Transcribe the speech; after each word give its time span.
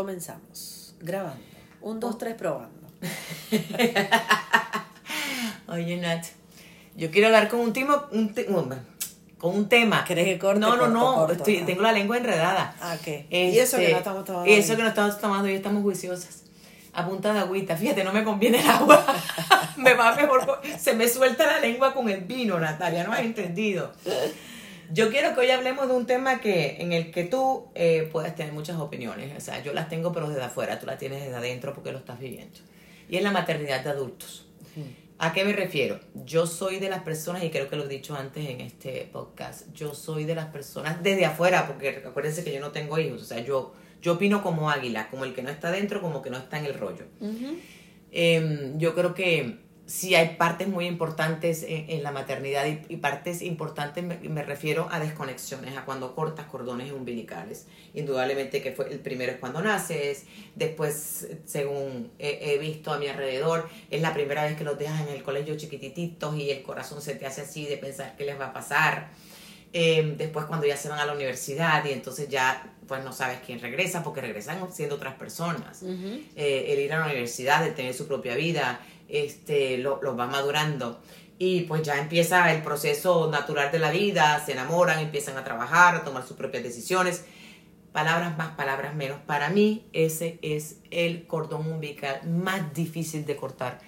Comenzamos. 0.00 0.94
Grabando. 1.00 1.40
Un, 1.80 1.98
dos, 2.00 2.18
tres, 2.18 2.34
probando. 2.34 2.86
Oye, 5.68 5.96
Nat, 5.96 6.22
yo 6.96 7.10
quiero 7.10 7.28
hablar 7.28 7.48
con 7.48 7.60
un 7.60 7.72
tema, 7.72 8.06
un 8.12 8.34
te- 8.34 8.44
con 9.38 9.54
un 9.56 9.70
tema. 9.70 10.04
¿Querés 10.04 10.26
que 10.26 10.38
corte? 10.38 10.60
No, 10.60 10.76
no, 10.76 10.82
Corto, 10.82 10.92
no, 10.92 11.14
corto. 11.14 11.32
estoy- 11.32 11.62
tengo 11.64 11.80
la 11.80 11.92
lengua 11.92 12.18
enredada. 12.18 12.76
Ah, 12.78 12.98
¿qué? 13.02 13.26
Y 13.30 13.58
eso 13.58 13.78
que 13.78 13.84
Este, 13.84 13.92
no 13.92 13.98
estamos 13.98 14.24
tomando 14.26 14.50
y 14.50 14.52
eso 14.52 14.72
hoy. 14.72 14.76
que 14.76 14.82
no 14.82 14.88
estamos 14.90 15.18
tomando 15.18 15.48
y 15.48 15.54
estamos 15.54 15.82
juiciosas. 15.82 16.42
A 16.92 17.06
punta 17.06 17.32
de 17.32 17.38
agüita, 17.40 17.74
fíjate, 17.74 18.04
no 18.04 18.12
me 18.12 18.22
conviene 18.22 18.60
el 18.60 18.68
agua. 18.68 19.02
me 19.78 19.94
va 19.94 20.14
mejor, 20.14 20.60
se 20.78 20.92
me 20.92 21.08
suelta 21.08 21.46
la 21.46 21.58
lengua 21.60 21.94
con 21.94 22.10
el 22.10 22.20
vino, 22.20 22.60
Natalia, 22.60 23.02
no 23.04 23.14
has 23.14 23.20
entendido. 23.20 23.92
Yo 24.92 25.10
quiero 25.10 25.34
que 25.34 25.40
hoy 25.40 25.50
hablemos 25.50 25.88
de 25.88 25.94
un 25.94 26.06
tema 26.06 26.40
que 26.40 26.76
en 26.80 26.92
el 26.92 27.10
que 27.10 27.24
tú 27.24 27.68
eh, 27.74 28.08
puedes 28.12 28.34
tener 28.34 28.52
muchas 28.52 28.78
opiniones. 28.78 29.36
O 29.36 29.40
sea, 29.40 29.62
yo 29.62 29.72
las 29.72 29.88
tengo, 29.88 30.12
pero 30.12 30.28
desde 30.28 30.42
afuera, 30.42 30.78
tú 30.78 30.86
las 30.86 30.98
tienes 30.98 31.22
desde 31.22 31.34
adentro 31.34 31.74
porque 31.74 31.92
lo 31.92 31.98
estás 31.98 32.18
viviendo. 32.18 32.60
Y 33.08 33.16
es 33.16 33.22
la 33.22 33.30
maternidad 33.30 33.82
de 33.82 33.90
adultos. 33.90 34.46
¿A 35.18 35.32
qué 35.32 35.44
me 35.44 35.54
refiero? 35.54 35.98
Yo 36.26 36.46
soy 36.46 36.78
de 36.78 36.90
las 36.90 37.02
personas, 37.02 37.42
y 37.42 37.48
creo 37.48 37.70
que 37.70 37.76
lo 37.76 37.84
he 37.84 37.88
dicho 37.88 38.14
antes 38.14 38.46
en 38.50 38.60
este 38.60 39.08
podcast, 39.10 39.72
yo 39.72 39.94
soy 39.94 40.24
de 40.24 40.34
las 40.34 40.46
personas 40.46 41.02
desde 41.02 41.24
afuera, 41.24 41.66
porque 41.66 42.02
acuérdense 42.06 42.44
que 42.44 42.52
yo 42.52 42.60
no 42.60 42.70
tengo 42.70 42.98
hijos, 42.98 43.22
o 43.22 43.24
sea, 43.24 43.40
yo, 43.40 43.72
yo 44.02 44.14
opino 44.14 44.42
como 44.42 44.70
águila, 44.70 45.08
como 45.08 45.24
el 45.24 45.32
que 45.32 45.42
no 45.42 45.48
está 45.48 45.70
dentro, 45.70 46.02
como 46.02 46.20
que 46.20 46.28
no 46.28 46.36
está 46.36 46.58
en 46.58 46.66
el 46.66 46.74
rollo. 46.74 47.06
Eh, 48.12 48.72
yo 48.76 48.94
creo 48.94 49.14
que 49.14 49.65
sí 49.86 50.16
hay 50.16 50.36
partes 50.36 50.66
muy 50.66 50.86
importantes 50.86 51.62
en, 51.62 51.88
en 51.88 52.02
la 52.02 52.10
maternidad 52.10 52.66
y, 52.66 52.80
y 52.92 52.96
partes 52.96 53.40
importantes 53.40 54.02
me, 54.02 54.16
me 54.28 54.42
refiero 54.42 54.88
a 54.90 54.98
desconexiones, 54.98 55.76
a 55.76 55.84
cuando 55.84 56.14
cortas 56.14 56.46
cordones 56.46 56.90
umbilicales. 56.92 57.66
Indudablemente 57.94 58.60
que 58.60 58.72
fue 58.72 58.92
el 58.92 58.98
primero 58.98 59.32
es 59.32 59.38
cuando 59.38 59.62
naces, 59.62 60.24
después 60.56 61.28
según 61.44 62.10
he, 62.18 62.52
he 62.52 62.58
visto 62.58 62.92
a 62.92 62.98
mi 62.98 63.06
alrededor, 63.06 63.68
es 63.90 64.02
la 64.02 64.12
primera 64.12 64.44
vez 64.44 64.56
que 64.56 64.64
los 64.64 64.78
dejas 64.78 65.06
en 65.06 65.14
el 65.14 65.22
colegio 65.22 65.56
chiquitititos 65.56 66.36
y 66.36 66.50
el 66.50 66.62
corazón 66.62 67.00
se 67.00 67.14
te 67.14 67.24
hace 67.26 67.42
así 67.42 67.66
de 67.66 67.76
pensar 67.76 68.16
qué 68.16 68.24
les 68.24 68.38
va 68.38 68.46
a 68.46 68.52
pasar. 68.52 69.10
Eh, 69.72 70.14
después 70.16 70.46
cuando 70.46 70.66
ya 70.66 70.76
se 70.76 70.88
van 70.88 71.00
a 71.00 71.04
la 71.04 71.12
universidad 71.12 71.84
y 71.84 71.90
entonces 71.90 72.28
ya 72.28 72.72
pues 72.88 73.04
no 73.04 73.12
sabes 73.12 73.40
quién 73.44 73.60
regresa 73.60 74.02
porque 74.02 74.20
regresan 74.20 74.72
siendo 74.72 74.94
otras 74.94 75.14
personas. 75.14 75.82
Eh, 75.82 76.66
el 76.68 76.78
ir 76.78 76.92
a 76.92 77.00
la 77.00 77.06
universidad, 77.06 77.66
el 77.66 77.74
tener 77.74 77.92
su 77.92 78.06
propia 78.06 78.36
vida, 78.36 78.80
este, 79.08 79.78
lo, 79.78 80.00
lo 80.02 80.16
va 80.16 80.26
madurando. 80.26 81.00
Y 81.38 81.62
pues 81.62 81.82
ya 81.82 81.98
empieza 81.98 82.52
el 82.52 82.62
proceso 82.62 83.30
natural 83.30 83.70
de 83.70 83.78
la 83.78 83.90
vida, 83.90 84.42
se 84.44 84.52
enamoran, 84.52 84.98
empiezan 85.00 85.36
a 85.36 85.44
trabajar, 85.44 85.94
a 85.96 86.04
tomar 86.04 86.26
sus 86.26 86.36
propias 86.36 86.62
decisiones. 86.62 87.24
Palabras 87.92 88.36
más, 88.38 88.52
palabras 88.56 88.94
menos. 88.94 89.18
Para 89.26 89.50
mí 89.50 89.86
ese 89.92 90.38
es 90.42 90.76
el 90.90 91.26
cordón 91.26 91.70
umbilical 91.70 92.26
más 92.26 92.72
difícil 92.74 93.26
de 93.26 93.36
cortar 93.36 93.80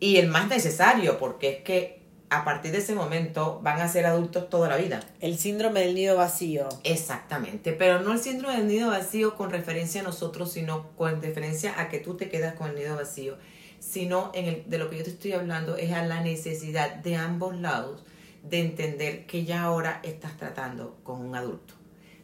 y 0.00 0.16
el 0.16 0.28
más 0.28 0.48
necesario 0.48 1.18
porque 1.18 1.50
es 1.50 1.62
que 1.62 2.06
a 2.28 2.44
partir 2.44 2.72
de 2.72 2.78
ese 2.78 2.94
momento 2.94 3.60
van 3.62 3.80
a 3.80 3.88
ser 3.88 4.04
adultos 4.04 4.50
toda 4.50 4.68
la 4.68 4.76
vida. 4.76 5.00
El 5.20 5.38
síndrome 5.38 5.80
del 5.80 5.94
nido 5.94 6.16
vacío. 6.16 6.68
Exactamente, 6.82 7.72
pero 7.72 8.00
no 8.00 8.12
el 8.12 8.18
síndrome 8.18 8.56
del 8.56 8.66
nido 8.66 8.90
vacío 8.90 9.36
con 9.36 9.50
referencia 9.50 10.00
a 10.00 10.04
nosotros, 10.04 10.52
sino 10.52 10.90
con 10.96 11.22
referencia 11.22 11.80
a 11.80 11.88
que 11.88 11.98
tú 11.98 12.16
te 12.16 12.28
quedas 12.28 12.54
con 12.54 12.70
el 12.70 12.76
nido 12.76 12.96
vacío, 12.96 13.36
sino 13.78 14.30
en 14.34 14.46
el, 14.46 14.64
de 14.68 14.78
lo 14.78 14.90
que 14.90 14.98
yo 14.98 15.04
te 15.04 15.10
estoy 15.10 15.32
hablando 15.32 15.76
es 15.76 15.92
a 15.92 16.04
la 16.04 16.20
necesidad 16.22 16.94
de 16.96 17.16
ambos 17.16 17.56
lados 17.56 18.02
de 18.42 18.60
entender 18.60 19.26
que 19.26 19.44
ya 19.44 19.62
ahora 19.64 20.00
estás 20.04 20.36
tratando 20.36 20.98
con 21.02 21.20
un 21.20 21.34
adulto. 21.34 21.74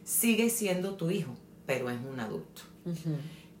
Sigue 0.03 0.49
siendo 0.49 0.95
tu 0.95 1.09
hijo, 1.11 1.31
pero 1.65 1.89
es 1.89 1.97
un 1.99 2.19
adulto. 2.19 2.61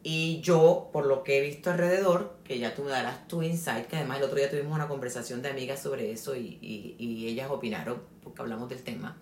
Y 0.05 0.41
yo, 0.41 0.89
por 0.91 1.05
lo 1.05 1.23
que 1.23 1.37
he 1.37 1.41
visto 1.41 1.71
alrededor, 1.71 2.35
que 2.43 2.59
ya 2.59 2.75
tú 2.75 2.83
me 2.83 2.91
darás 2.91 3.25
tu 3.29 3.41
insight, 3.41 3.87
que 3.87 3.95
además 3.95 4.17
el 4.17 4.25
otro 4.25 4.37
día 4.37 4.49
tuvimos 4.49 4.73
una 4.75 4.87
conversación 4.89 5.41
de 5.41 5.49
amigas 5.49 5.81
sobre 5.81 6.11
eso 6.11 6.35
y, 6.35 6.57
y- 6.61 6.95
y 6.99 7.27
ellas 7.27 7.49
opinaron, 7.49 8.01
porque 8.21 8.41
hablamos 8.41 8.67
del 8.69 8.83
tema, 8.83 9.17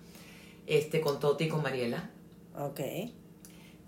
este, 0.66 1.00
con 1.01 1.19
Toti 1.19 1.44
y 1.45 1.47
con 1.50 1.62
Mariela, 1.62 2.09
Ok. 2.57 2.79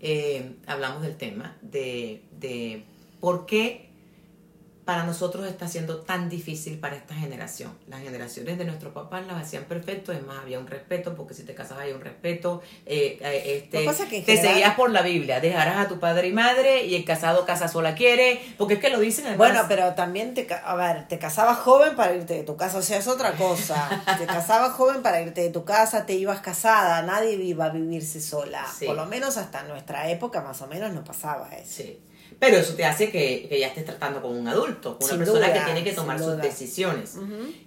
eh, 0.00 0.56
hablamos 0.66 1.02
del 1.02 1.16
tema 1.16 1.56
de, 1.62 2.22
de 2.38 2.84
por 3.20 3.46
qué 3.46 3.90
para 4.84 5.04
nosotros 5.04 5.46
está 5.46 5.66
siendo 5.66 5.98
tan 6.02 6.28
difícil 6.28 6.78
para 6.78 6.96
esta 6.96 7.14
generación. 7.14 7.72
Las 7.88 8.02
generaciones 8.02 8.58
de 8.58 8.64
nuestros 8.66 8.92
papás 8.92 9.26
las 9.26 9.42
hacían 9.42 9.64
perfecto, 9.64 10.12
es 10.12 10.22
más, 10.22 10.38
había 10.42 10.58
un 10.58 10.66
respeto, 10.66 11.14
porque 11.14 11.32
si 11.32 11.42
te 11.44 11.54
casabas 11.54 11.84
había 11.84 11.94
un 11.94 12.02
respeto, 12.02 12.60
eh, 12.84 13.18
eh, 13.22 13.62
este, 13.62 13.78
que 13.78 13.84
pasa 13.84 14.04
te 14.04 14.20
general- 14.22 14.46
seguías 14.46 14.74
por 14.74 14.90
la 14.90 15.00
Biblia, 15.02 15.40
dejarás 15.40 15.78
a 15.78 15.88
tu 15.88 15.98
padre 15.98 16.28
y 16.28 16.32
madre 16.32 16.84
y 16.84 16.94
el 16.96 17.04
casado 17.04 17.46
casa 17.46 17.68
sola 17.68 17.94
quiere, 17.94 18.40
porque 18.58 18.74
es 18.74 18.80
que 18.80 18.90
lo 18.90 19.00
dicen 19.00 19.26
además. 19.26 19.38
Bueno, 19.52 19.64
pero 19.68 19.94
también 19.94 20.34
te, 20.34 20.46
a 20.52 20.74
ver, 20.74 21.08
te 21.08 21.18
casabas 21.18 21.58
joven 21.60 21.96
para 21.96 22.14
irte 22.14 22.34
de 22.34 22.42
tu 22.44 22.56
casa, 22.56 22.78
o 22.78 22.82
sea, 22.82 22.98
es 22.98 23.08
otra 23.08 23.32
cosa. 23.32 23.88
te 24.18 24.26
casabas 24.26 24.72
joven 24.72 25.02
para 25.02 25.22
irte 25.22 25.40
de 25.40 25.50
tu 25.50 25.64
casa, 25.64 26.04
te 26.04 26.12
ibas 26.12 26.40
casada, 26.40 27.00
nadie 27.02 27.32
iba 27.34 27.64
a 27.64 27.70
vivirse 27.70 28.20
sola. 28.20 28.66
Sí. 28.78 28.84
Por 28.84 28.96
lo 28.96 29.06
menos 29.06 29.38
hasta 29.38 29.62
nuestra 29.62 30.10
época 30.10 30.42
más 30.42 30.60
o 30.60 30.66
menos 30.66 30.92
no 30.92 31.02
pasaba 31.04 31.48
eso. 31.56 31.72
Sí. 31.82 32.00
Pero 32.38 32.56
eso 32.58 32.74
te 32.74 32.84
hace 32.84 33.10
que, 33.10 33.46
que 33.48 33.58
ya 33.60 33.68
estés 33.68 33.84
tratando 33.84 34.20
con 34.20 34.36
un 34.36 34.46
adulto, 34.48 34.98
una 35.00 35.08
Sin 35.08 35.18
persona 35.18 35.46
duda, 35.46 35.52
que 35.52 35.60
tiene 35.64 35.84
que 35.84 35.92
tomar 35.92 36.18
sus 36.18 36.26
decisiones. 36.42 37.16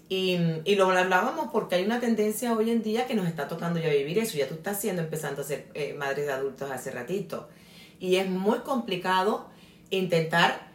y, 0.09 0.38
y 0.66 0.75
lo 0.75 0.89
hablábamos 0.91 1.50
porque 1.51 1.75
hay 1.75 1.83
una 1.85 2.00
tendencia 2.00 2.53
hoy 2.53 2.69
en 2.72 2.83
día 2.83 3.07
que 3.07 3.16
nos 3.16 3.28
está 3.28 3.47
tocando 3.47 3.79
ya 3.79 3.89
vivir 3.89 4.19
eso. 4.19 4.38
Ya 4.38 4.47
tú 4.47 4.55
estás 4.55 4.79
siendo 4.79 5.01
empezando 5.01 5.41
a 5.41 5.45
ser 5.45 5.67
eh, 5.73 5.94
madres 5.94 6.25
de 6.28 6.33
adultos 6.33 6.69
hace 6.72 6.91
ratito. 6.91 7.50
Y 8.00 8.17
es 8.17 8.29
muy 8.29 8.59
complicado 8.59 9.47
intentar 9.89 10.67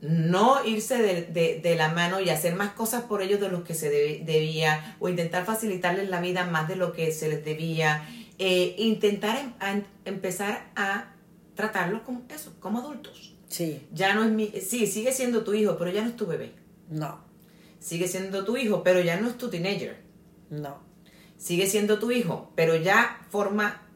no 0.00 0.64
irse 0.64 0.96
de, 1.02 1.22
de- 1.22 1.60
de 1.62 1.74
la 1.76 1.90
mano 1.90 2.20
y 2.20 2.30
hacer 2.30 2.54
más 2.54 2.70
cosas 2.72 3.02
por 3.02 3.20
ellos 3.20 3.38
de 3.40 3.50
lo 3.50 3.64
que 3.64 3.74
se 3.74 3.90
debía, 3.90 4.96
o 4.98 5.08
intentar 5.10 5.44
facilitarles 5.44 6.08
la 6.08 6.20
vida 6.22 6.44
más 6.46 6.68
de 6.68 6.76
lo 6.76 6.92
que 6.94 7.12
se 7.12 7.28
les 7.28 7.44
debía, 7.44 8.08
eh, 8.38 8.74
intentar 8.78 9.36
em- 9.38 9.52
a- 9.60 9.82
empezar 10.06 10.70
a 10.74 11.12
tratarlos 11.54 12.00
como 12.02 12.22
eso, 12.34 12.54
como 12.60 12.78
adultos. 12.78 13.34
Sí, 13.50 13.86
Ya 13.92 14.14
no 14.14 14.24
es 14.24 14.30
mi, 14.30 14.46
sí, 14.46 14.86
sigue 14.86 15.12
siendo 15.12 15.44
tu 15.44 15.52
hijo, 15.52 15.76
pero 15.76 15.90
ya 15.90 16.02
no 16.02 16.08
es 16.08 16.16
tu 16.16 16.26
bebé. 16.26 16.52
no, 16.88 17.28
Sigue 17.80 18.08
siendo 18.08 18.44
tu 18.44 18.56
hijo, 18.56 18.82
pero 18.82 19.00
ya 19.00 19.20
no 19.20 19.28
es 19.28 19.36
tu 19.38 19.48
teenager. 19.50 19.96
no. 20.50 20.88
Sigue 21.36 21.66
siendo 21.66 21.98
tu 21.98 22.10
hijo, 22.10 22.52
pero 22.54 22.76
ya 22.76 23.26
forma 23.30 23.86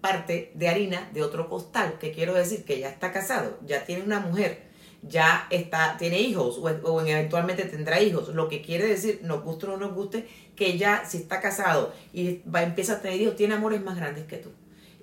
parte 0.00 0.52
de 0.54 0.68
harina 0.68 1.10
de 1.12 1.22
otro 1.22 1.48
costal, 1.48 1.98
que 1.98 2.12
quiero 2.12 2.32
decir 2.34 2.64
que 2.64 2.78
ya 2.78 2.88
está 2.88 3.12
casado, 3.12 3.58
ya 3.66 3.84
tiene 3.84 4.04
una 4.04 4.20
mujer, 4.20 4.62
ya 5.02 5.48
está, 5.50 5.96
tiene 5.98 6.20
hijos 6.20 6.58
o, 6.58 6.62
o 6.62 7.00
eventualmente 7.00 7.64
tendrá 7.64 8.00
hijos, 8.00 8.28
lo 8.28 8.48
que 8.48 8.62
quiere 8.62 8.86
decir, 8.86 9.18
nos 9.24 9.42
guste 9.42 9.66
o 9.66 9.70
no 9.70 9.76
nos 9.78 9.94
guste, 9.96 10.28
que 10.54 10.78
ya 10.78 11.04
si 11.04 11.16
está 11.18 11.40
casado 11.40 11.92
y 12.12 12.40
va, 12.48 12.62
empieza 12.62 12.94
a 12.94 13.02
tener 13.02 13.20
hijos, 13.20 13.34
tiene 13.34 13.54
amores 13.54 13.82
más 13.82 13.96
grandes 13.96 14.24
que 14.26 14.36
tú. 14.36 14.50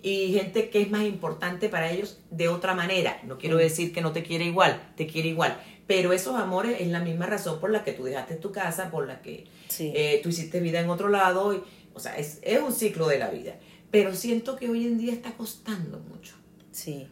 Y 0.01 0.31
gente 0.33 0.69
que 0.69 0.81
es 0.81 0.89
más 0.89 1.03
importante 1.03 1.67
para 1.69 1.91
ellos 1.91 2.19
de 2.31 2.47
otra 2.47 2.73
manera. 2.73 3.19
No 3.23 3.37
quiero 3.37 3.57
decir 3.57 3.91
que 3.93 4.01
no 4.01 4.11
te 4.13 4.23
quiere 4.23 4.45
igual, 4.45 4.81
te 4.95 5.07
quiere 5.07 5.29
igual. 5.29 5.59
Pero 5.87 6.13
esos 6.13 6.35
amores 6.39 6.79
es 6.79 6.87
la 6.87 6.99
misma 7.01 7.25
razón 7.25 7.59
por 7.59 7.69
la 7.71 7.83
que 7.83 7.91
tú 7.93 8.03
dejaste 8.05 8.35
tu 8.35 8.51
casa, 8.51 8.91
por 8.91 9.07
la 9.07 9.21
que 9.21 9.45
Sí. 9.67 9.91
eh, 9.95 10.19
tú 10.23 10.29
hiciste 10.29 10.59
vida 10.61 10.79
en 10.79 10.89
otro 10.89 11.09
lado. 11.09 11.53
y- 11.53 11.61
o 11.93 11.99
sea, 11.99 12.15
es, 12.17 12.39
es 12.43 12.61
un 12.61 12.71
ciclo 12.71 13.07
de 13.07 13.19
la 13.19 13.29
vida. 13.29 13.55
Pero 13.91 14.15
siento 14.15 14.55
que 14.55 14.69
hoy 14.69 14.85
en 14.85 14.97
día 14.97 15.11
está 15.11 15.33
costando 15.33 15.99
mucho. 15.99 16.35
Sí. 16.71 17.07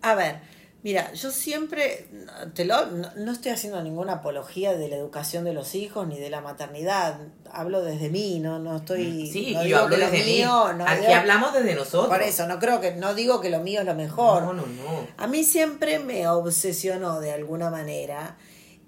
A 0.00 0.14
ver, 0.14 0.40
mira, 0.82 1.12
yo 1.12 1.30
siempre, 1.30 2.06
te 2.54 2.64
lo, 2.64 2.86
no, 2.86 3.10
no 3.16 3.32
estoy 3.32 3.52
haciendo 3.52 3.82
ninguna 3.82 4.14
apología 4.14 4.76
de 4.76 4.88
la 4.88 4.96
educación 4.96 5.44
de 5.44 5.52
los 5.52 5.74
hijos 5.74 6.06
ni 6.06 6.18
de 6.18 6.30
la 6.30 6.40
maternidad. 6.40 7.18
Hablo 7.50 7.82
desde 7.82 8.08
mí, 8.10 8.38
no, 8.40 8.58
no 8.58 8.76
estoy. 8.76 9.28
Sí, 9.30 9.52
no 9.54 9.62
y 9.62 9.66
digo 9.66 9.76
yo 9.78 9.84
hablo 9.84 9.96
que 9.96 10.02
lo 10.04 10.10
desde 10.10 10.24
mí. 10.24 10.32
mío, 10.36 10.72
no 10.74 10.86
Aquí 10.86 11.00
digo- 11.02 11.14
hablamos 11.14 11.52
desde 11.54 11.74
nosotros. 11.74 12.08
Por 12.08 12.22
eso, 12.22 12.46
no 12.46 12.58
creo 12.58 12.80
que, 12.80 12.92
no 12.96 13.14
digo 13.14 13.40
que 13.40 13.50
lo 13.50 13.60
mío 13.60 13.80
es 13.80 13.86
lo 13.86 13.94
mejor. 13.94 14.42
No, 14.42 14.52
no, 14.54 14.66
no. 14.66 15.06
A 15.16 15.26
mí 15.26 15.44
siempre 15.44 15.98
me 15.98 16.28
obsesionó 16.28 17.20
de 17.20 17.32
alguna 17.32 17.70
manera 17.70 18.36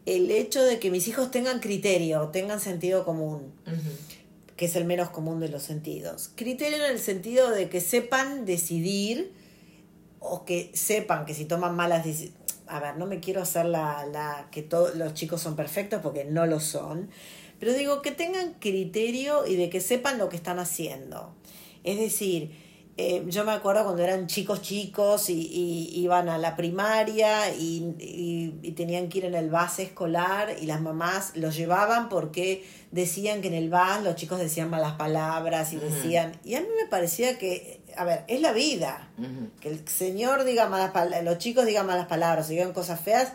el 0.06 0.30
hecho 0.30 0.62
de 0.64 0.78
que 0.78 0.90
mis 0.90 1.06
hijos 1.08 1.30
tengan 1.30 1.60
criterio, 1.60 2.28
tengan 2.28 2.58
sentido 2.60 3.04
común, 3.04 3.52
que 4.56 4.64
es 4.66 4.76
el 4.76 4.84
menos 4.84 5.10
común 5.10 5.40
de 5.40 5.48
los 5.48 5.62
sentidos. 5.62 6.30
Criterio 6.36 6.84
en 6.84 6.90
el 6.92 6.98
sentido 6.98 7.50
de 7.50 7.68
que 7.68 7.80
sepan 7.80 8.44
decidir 8.44 9.32
o 10.20 10.44
que 10.44 10.70
sepan 10.74 11.24
que 11.26 11.34
si 11.34 11.44
toman 11.46 11.74
malas 11.74 12.04
decisiones... 12.04 12.38
A 12.68 12.78
ver, 12.78 12.96
no 12.96 13.06
me 13.06 13.18
quiero 13.18 13.42
hacer 13.42 13.66
la, 13.66 14.06
la 14.06 14.46
que 14.52 14.62
todos 14.62 14.94
los 14.94 15.12
chicos 15.14 15.40
son 15.42 15.56
perfectos 15.56 16.00
porque 16.04 16.24
no 16.24 16.46
lo 16.46 16.60
son, 16.60 17.10
pero 17.58 17.72
digo 17.72 18.00
que 18.00 18.12
tengan 18.12 18.54
criterio 18.60 19.44
y 19.44 19.56
de 19.56 19.68
que 19.68 19.80
sepan 19.80 20.18
lo 20.18 20.28
que 20.28 20.36
están 20.36 20.60
haciendo. 20.60 21.34
Es 21.82 21.98
decir, 21.98 22.52
eh, 22.96 23.24
yo 23.26 23.44
me 23.44 23.50
acuerdo 23.52 23.82
cuando 23.84 24.02
eran 24.04 24.28
chicos 24.28 24.62
chicos 24.62 25.30
y, 25.30 25.40
y 25.40 26.00
iban 26.00 26.28
a 26.28 26.38
la 26.38 26.54
primaria 26.54 27.52
y, 27.52 27.94
y- 27.98 28.54
y 28.62 28.72
tenían 28.72 29.08
que 29.08 29.18
ir 29.18 29.24
en 29.24 29.34
el 29.34 29.50
bus 29.50 29.78
escolar 29.80 30.54
y 30.60 30.66
las 30.66 30.80
mamás 30.80 31.32
los 31.36 31.56
llevaban 31.56 32.08
porque 32.08 32.64
decían 32.92 33.40
que 33.40 33.48
en 33.48 33.54
el 33.54 33.68
bus 33.70 34.02
los 34.04 34.14
chicos 34.14 34.38
decían 34.38 34.70
malas 34.70 34.92
palabras 34.92 35.72
y 35.72 35.76
decían... 35.76 36.38
Y 36.44 36.54
a 36.54 36.60
mí 36.60 36.68
me 36.80 36.88
parecía 36.88 37.36
que 37.38 37.79
a 37.96 38.04
ver, 38.04 38.24
es 38.28 38.40
la 38.40 38.52
vida. 38.52 39.10
Que 39.60 39.68
el 39.68 39.86
señor 39.88 40.44
diga 40.44 40.68
malas 40.68 40.90
palabras, 40.92 41.24
los 41.24 41.38
chicos 41.38 41.66
digan 41.66 41.86
malas 41.86 42.06
palabras, 42.06 42.46
o 42.46 42.50
digan 42.50 42.72
cosas 42.72 43.00
feas. 43.00 43.32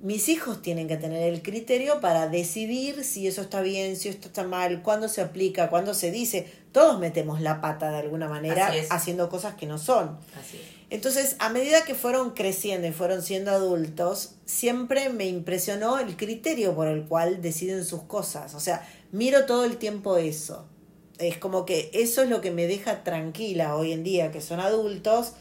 Mis 0.00 0.28
hijos 0.28 0.60
tienen 0.60 0.88
que 0.88 0.96
tener 0.96 1.22
el 1.22 1.42
criterio 1.42 2.00
para 2.00 2.28
decidir 2.28 3.02
si 3.02 3.26
eso 3.26 3.40
está 3.40 3.62
bien, 3.62 3.96
si 3.96 4.08
esto 4.08 4.28
está 4.28 4.44
mal, 4.44 4.82
cuándo 4.82 5.08
se 5.08 5.22
aplica, 5.22 5.70
cuándo 5.70 5.94
se 5.94 6.10
dice. 6.10 6.52
Todos 6.72 7.00
metemos 7.00 7.40
la 7.40 7.60
pata 7.60 7.90
de 7.90 7.98
alguna 7.98 8.28
manera 8.28 8.70
haciendo 8.90 9.28
cosas 9.30 9.54
que 9.54 9.66
no 9.66 9.78
son. 9.78 10.18
Así 10.38 10.58
es. 10.58 10.76
Entonces, 10.88 11.34
a 11.40 11.48
medida 11.48 11.84
que 11.84 11.94
fueron 11.94 12.30
creciendo 12.30 12.86
y 12.86 12.92
fueron 12.92 13.22
siendo 13.22 13.50
adultos, 13.50 14.36
siempre 14.44 15.08
me 15.08 15.26
impresionó 15.26 15.98
el 15.98 16.16
criterio 16.16 16.76
por 16.76 16.86
el 16.86 17.06
cual 17.06 17.42
deciden 17.42 17.84
sus 17.84 18.02
cosas. 18.02 18.54
O 18.54 18.60
sea, 18.60 18.86
miro 19.10 19.46
todo 19.46 19.64
el 19.64 19.78
tiempo 19.78 20.16
eso. 20.16 20.68
Es 21.18 21.38
como 21.38 21.64
que 21.64 21.90
eso 21.92 22.22
es 22.22 22.28
lo 22.28 22.40
que 22.40 22.50
me 22.50 22.66
deja 22.66 23.02
tranquila 23.04 23.76
hoy 23.76 23.92
en 23.92 24.04
día, 24.04 24.30
que 24.32 24.40
son 24.40 24.60
adultos, 24.60 25.32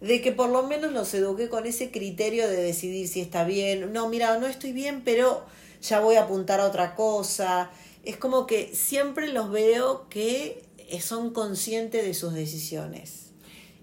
de 0.00 0.20
que 0.20 0.32
por 0.32 0.50
lo 0.50 0.62
menos 0.64 0.92
los 0.92 1.12
eduqué 1.14 1.48
con 1.48 1.66
ese 1.66 1.90
criterio 1.90 2.48
de 2.48 2.56
decidir 2.56 3.08
si 3.08 3.20
está 3.20 3.44
bien. 3.44 3.92
No, 3.92 4.08
mira, 4.08 4.38
no 4.38 4.46
estoy 4.46 4.72
bien, 4.72 5.02
pero 5.04 5.44
ya 5.82 6.00
voy 6.00 6.16
a 6.16 6.22
apuntar 6.22 6.60
a 6.60 6.66
otra 6.66 6.94
cosa. 6.94 7.70
Es 8.04 8.16
como 8.16 8.46
que 8.46 8.74
siempre 8.74 9.28
los 9.28 9.50
veo 9.50 10.08
que 10.08 10.62
son 11.00 11.32
conscientes 11.32 12.04
de 12.04 12.14
sus 12.14 12.32
decisiones 12.34 13.26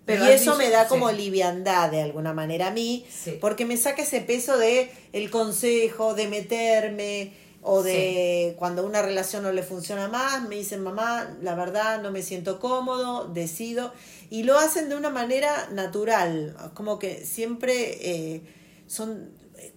y 0.07 0.31
eso 0.31 0.55
me 0.57 0.69
da 0.69 0.87
como 0.87 1.11
liviandad 1.11 1.89
de 1.89 2.01
alguna 2.01 2.33
manera 2.33 2.67
a 2.67 2.71
mí, 2.71 3.05
porque 3.39 3.65
me 3.65 3.77
saca 3.77 4.01
ese 4.01 4.19
peso 4.21 4.57
de 4.57 4.91
el 5.13 5.29
consejo, 5.29 6.13
de 6.13 6.27
meterme, 6.27 7.31
o 7.63 7.81
de 7.81 8.55
cuando 8.57 8.85
una 8.85 9.01
relación 9.01 9.43
no 9.43 9.51
le 9.51 9.63
funciona 9.63 10.07
más, 10.07 10.47
me 10.47 10.55
dicen, 10.55 10.83
mamá, 10.83 11.35
la 11.41 11.55
verdad 11.55 12.01
no 12.01 12.11
me 12.11 12.21
siento 12.21 12.59
cómodo, 12.59 13.27
decido, 13.27 13.93
y 14.29 14.43
lo 14.43 14.57
hacen 14.57 14.89
de 14.89 14.95
una 14.95 15.09
manera 15.09 15.69
natural, 15.71 16.55
como 16.73 16.99
que 16.99 17.25
siempre 17.25 18.33
eh, 18.35 18.41
son, 18.87 19.31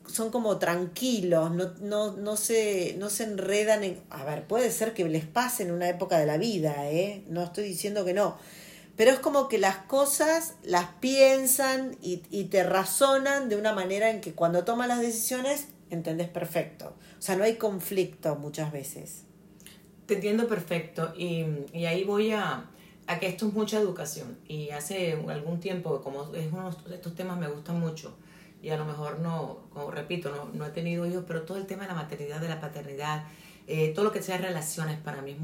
son 0.06 0.30
como 0.30 0.58
tranquilos, 0.58 1.52
no, 1.52 1.74
no, 1.80 2.16
no, 2.16 2.36
se, 2.36 2.96
no 2.98 3.08
se 3.08 3.24
enredan 3.24 3.84
en... 3.84 4.00
A 4.10 4.24
ver, 4.24 4.46
puede 4.46 4.70
ser 4.72 4.92
que 4.92 5.04
les 5.04 5.24
pase 5.24 5.62
en 5.62 5.70
una 5.70 5.88
época 5.88 6.18
de 6.18 6.26
la 6.26 6.36
vida, 6.36 6.90
¿eh? 6.90 7.24
No 7.28 7.44
estoy 7.44 7.64
diciendo 7.64 8.04
que 8.04 8.14
no 8.14 8.36
pero 8.96 9.10
es 9.10 9.18
como 9.18 9.48
que 9.48 9.58
las 9.58 9.76
cosas 9.76 10.54
las 10.62 10.86
piensan 11.00 11.96
y, 12.00 12.16
te 12.44 12.62
razonan 12.62 13.48
de 13.48 13.56
una 13.56 13.72
manera 13.74 14.10
en 14.10 14.20
que 14.20 14.32
cuando 14.32 14.64
toman 14.64 14.88
las 14.88 15.00
decisiones 15.00 15.66
entendés 15.90 16.28
perfecto. 16.28 16.94
O 17.18 17.22
sea, 17.22 17.36
no 17.36 17.44
hay 17.44 17.56
conflicto 17.56 18.36
muchas 18.36 18.72
veces. 18.72 19.24
Te 20.06 20.14
entiendo 20.14 20.46
perfecto 20.48 21.12
y, 21.16 21.44
ahí 21.84 22.04
voy 22.04 22.32
a, 22.32 22.70
a, 23.06 23.18
que 23.18 23.26
esto 23.26 23.48
es 23.48 23.54
mucha 23.54 23.78
educación 23.78 24.38
y 24.46 24.70
hace 24.70 25.12
algún 25.28 25.58
tiempo, 25.58 26.00
como 26.00 26.32
es 26.34 26.52
uno 26.52 26.70
de 26.70 26.94
estos 26.94 27.14
temas 27.14 27.38
me 27.38 27.48
gustan 27.48 27.80
mucho 27.80 28.16
y 28.62 28.70
a 28.70 28.76
lo 28.76 28.84
mejor 28.84 29.18
no, 29.18 29.64
como 29.70 29.90
repito, 29.90 30.30
no, 30.30 30.50
no 30.52 30.66
he 30.66 30.70
tenido 30.70 31.06
hijos, 31.06 31.24
pero 31.26 31.42
todo 31.42 31.58
el 31.58 31.66
tema 31.66 31.82
de 31.82 31.88
la 31.88 31.94
maternidad, 31.94 32.40
de 32.40 32.48
la 32.48 32.60
paternidad, 32.60 33.24
eh, 33.66 33.92
todo 33.94 34.04
lo 34.04 34.12
que 34.12 34.22
sea 34.22 34.38
relaciones 34.38 34.98
para 34.98 35.22
mí 35.22 35.32
es 35.32 35.38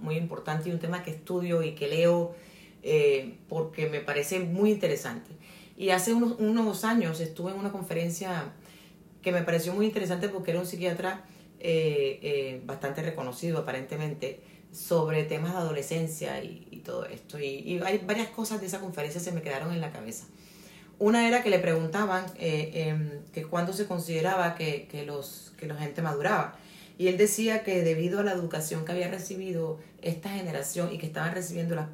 muy 0.00 0.16
importante 0.16 0.68
y 0.68 0.72
un 0.72 0.78
tema 0.78 1.02
que 1.02 1.10
estudio 1.10 1.62
y 1.62 1.74
que 1.74 1.88
leo 1.88 2.34
eh, 2.82 3.38
porque 3.48 3.88
me 3.88 4.00
parece 4.00 4.40
muy 4.40 4.70
interesante. 4.70 5.30
Y 5.76 5.90
hace 5.90 6.14
unos, 6.14 6.36
unos, 6.38 6.84
años 6.84 7.20
estuve 7.20 7.52
en 7.52 7.58
una 7.58 7.70
conferencia 7.70 8.52
que 9.26 9.32
me 9.32 9.42
pareció 9.42 9.74
muy 9.74 9.86
interesante 9.86 10.28
porque 10.28 10.52
era 10.52 10.60
un 10.60 10.66
psiquiatra 10.66 11.24
eh, 11.58 12.20
eh, 12.22 12.62
bastante 12.64 13.02
reconocido 13.02 13.58
aparentemente 13.58 14.40
sobre 14.70 15.24
temas 15.24 15.50
de 15.50 15.58
adolescencia 15.58 16.44
y, 16.44 16.80
todo 16.84 17.06
esto. 17.06 17.40
Y, 17.40 17.80
hay 17.84 17.98
varias 18.06 18.28
cosas 18.28 18.60
de 18.60 18.68
esa 18.68 18.78
conferencia 18.78 19.20
se 19.20 19.32
me 19.32 19.42
quedaron 19.42 19.72
en 19.72 19.80
la 19.80 19.90
cabeza. 19.90 20.26
Una 21.00 21.26
era 21.26 21.42
que 21.42 21.50
le 21.50 21.58
preguntaban 21.58 22.24
em, 22.36 23.24
que 23.32 23.42
cuándo 23.42 23.72
se 23.72 23.86
consideraba 23.86 24.54
que, 24.54 24.86
que, 24.86 25.04
los, 25.04 25.52
que 25.58 25.66
la 25.66 25.74
gente 25.74 26.02
maduraba. 26.02 26.56
Y 26.96 27.08
él 27.08 27.16
decía 27.16 27.64
que 27.64 27.82
debido 27.82 28.20
a 28.20 28.22
la 28.22 28.30
educación 28.30 28.84
que 28.84 28.92
había 28.92 29.08
recibido 29.08 29.80
esta 30.02 30.28
generación 30.28 30.94
y 30.94 30.98
que 30.98 31.06
estaban 31.06 31.34
recibiendo 31.34 31.74
las, 31.74 31.88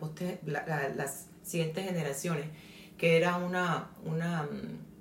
las 0.45 1.29
siguientes 1.43 1.87
generaciones, 1.87 2.45
que 2.99 3.17
era 3.17 3.39
una, 3.39 3.89
una 4.05 4.43
mm, 4.43 4.93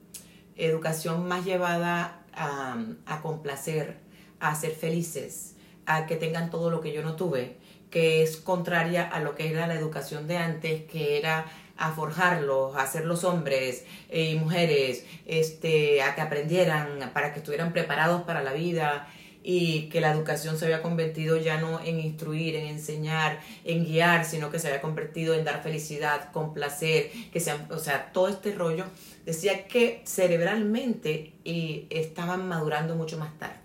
educación 0.56 1.27
más 1.27 1.44
llevada 1.44 2.20
a, 2.33 2.78
a 3.06 3.22
complacer, 3.22 3.98
a 4.39 4.56
ser 4.56 4.72
felices, 4.72 5.56
a 5.86 6.06
que 6.06 6.16
tengan 6.16 6.50
todo 6.50 6.69
lo 6.69 6.81
que 6.81 6.94
yo 6.94 7.04
no 7.04 7.16
tuve, 7.16 7.57
que 7.89 8.24
es 8.24 8.38
contraria 8.38 9.07
a 9.07 9.19
lo 9.19 9.36
que 9.36 9.50
era 9.50 9.68
la 9.68 9.75
educación 9.75 10.28
de 10.28 10.38
antes, 10.38 10.83
que 10.83 11.18
era 11.18 11.45
a 11.78 11.92
forjarlos, 11.92 12.75
a 12.75 12.83
hacerlos 12.83 13.24
hombres 13.24 13.86
y 14.12 14.36
mujeres, 14.36 15.06
este, 15.25 16.01
a 16.04 16.16
que 16.16 16.22
aprendieran, 16.22 17.12
para 17.13 17.33
que 17.33 17.39
estuvieran 17.39 17.74
preparados 17.74 18.22
para 18.22 18.44
la 18.44 18.54
vida, 18.54 19.07
y 19.43 19.89
que 19.89 20.01
la 20.01 20.11
educación 20.11 20.57
se 20.57 20.65
había 20.65 20.81
convertido 20.81 21.38
ya 21.38 21.59
no 21.59 21.79
en 21.83 21.99
instruir, 21.99 22.55
en 22.55 22.67
enseñar, 22.67 23.39
en 23.63 23.85
guiar, 23.85 24.25
sino 24.25 24.51
que 24.51 24.59
se 24.59 24.67
había 24.67 24.81
convertido 24.81 25.33
en 25.33 25.43
dar 25.43 25.63
felicidad, 25.63 26.31
complacer, 26.31 27.11
que 27.31 27.39
sea, 27.39 27.67
o 27.71 27.79
sea, 27.79 28.11
todo 28.11 28.27
este 28.27 28.53
rollo 28.53 28.85
decía 29.25 29.67
que 29.67 30.01
cerebralmente 30.05 31.33
y 31.43 31.88
estaban 31.89 32.47
madurando 32.47 32.95
mucho 32.95 33.17
más 33.17 33.38
tarde. 33.38 33.55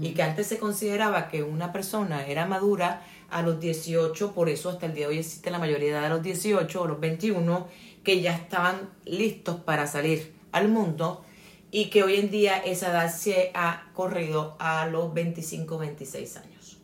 Y 0.00 0.10
que 0.10 0.22
antes 0.22 0.46
se 0.46 0.58
consideraba 0.58 1.28
que 1.28 1.42
una 1.42 1.72
persona 1.72 2.26
era 2.26 2.46
madura 2.46 3.02
a 3.30 3.42
los 3.42 3.60
18, 3.60 4.32
por 4.32 4.48
eso 4.48 4.70
hasta 4.70 4.86
el 4.86 4.94
día 4.94 5.06
de 5.06 5.12
hoy 5.12 5.18
existe 5.18 5.50
la 5.50 5.58
mayoría 5.58 6.00
de 6.00 6.08
los 6.08 6.22
18 6.22 6.80
o 6.82 6.86
los 6.86 7.00
21 7.00 7.68
que 8.02 8.20
ya 8.20 8.34
estaban 8.34 8.90
listos 9.04 9.56
para 9.60 9.86
salir 9.86 10.34
al 10.52 10.68
mundo 10.68 11.24
y 11.74 11.86
que 11.86 12.04
hoy 12.04 12.14
en 12.14 12.30
día 12.30 12.58
esa 12.58 12.92
edad 12.92 13.12
se 13.12 13.50
ha 13.52 13.90
corrido 13.94 14.54
a 14.60 14.86
los 14.86 15.12
25, 15.12 15.76
26 15.76 16.36
años. 16.36 16.78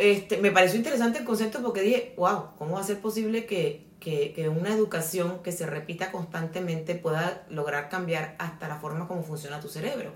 Este, 0.00 0.38
me 0.38 0.50
pareció 0.50 0.76
interesante 0.76 1.20
el 1.20 1.24
concepto 1.24 1.62
porque 1.62 1.82
dije, 1.82 2.14
wow, 2.16 2.48
¿cómo 2.58 2.74
va 2.74 2.80
a 2.80 2.82
ser 2.82 2.98
posible 2.98 3.46
que, 3.46 3.86
que, 4.00 4.48
una 4.48 4.74
educación 4.74 5.40
que 5.44 5.52
se 5.52 5.66
repita 5.66 6.10
constantemente 6.10 6.96
pueda 6.96 7.46
lograr 7.48 7.90
cambiar 7.90 8.34
hasta 8.40 8.66
la 8.66 8.80
forma 8.80 9.06
como 9.06 9.22
funciona 9.22 9.60
tu 9.60 9.68
cerebro? 9.68 10.10